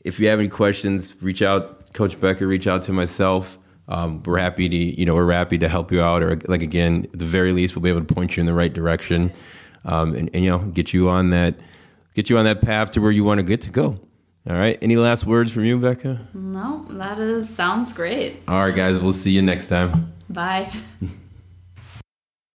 if 0.00 0.18
you 0.20 0.28
have 0.28 0.38
any 0.40 0.48
questions, 0.48 1.14
reach 1.22 1.40
out, 1.40 1.92
Coach 1.94 2.20
Becca. 2.20 2.46
Reach 2.46 2.66
out 2.66 2.82
to 2.82 2.92
myself. 2.92 3.58
Um, 3.88 4.22
we're 4.24 4.38
happy 4.38 4.68
to, 4.68 4.76
you 4.76 5.06
know, 5.06 5.14
we're 5.14 5.32
happy 5.32 5.58
to 5.58 5.68
help 5.68 5.90
you 5.90 6.02
out, 6.02 6.22
or 6.22 6.38
like 6.46 6.62
again, 6.62 7.06
at 7.12 7.18
the 7.18 7.24
very 7.24 7.52
least, 7.52 7.74
we'll 7.74 7.82
be 7.82 7.88
able 7.88 8.04
to 8.04 8.14
point 8.14 8.36
you 8.36 8.40
in 8.42 8.46
the 8.46 8.52
right 8.52 8.72
direction, 8.72 9.32
um, 9.84 10.14
and, 10.14 10.30
and 10.34 10.44
you 10.44 10.50
know, 10.50 10.58
get 10.58 10.92
you 10.92 11.08
on 11.08 11.30
that, 11.30 11.54
get 12.14 12.28
you 12.28 12.36
on 12.36 12.44
that 12.44 12.60
path 12.60 12.90
to 12.92 13.00
where 13.00 13.10
you 13.10 13.24
want 13.24 13.38
to 13.38 13.44
get 13.44 13.62
to 13.62 13.70
go. 13.70 13.98
All 14.48 14.56
right. 14.56 14.78
Any 14.80 14.96
last 14.96 15.26
words 15.26 15.50
from 15.52 15.64
you, 15.64 15.78
Becca? 15.78 16.26
No, 16.32 16.86
that 16.90 17.18
is 17.18 17.48
sounds 17.48 17.92
great. 17.92 18.36
All 18.48 18.60
right, 18.60 18.74
guys. 18.74 18.98
We'll 18.98 19.12
see 19.12 19.30
you 19.30 19.42
next 19.42 19.66
time. 19.66 20.12
Bye. 20.28 20.72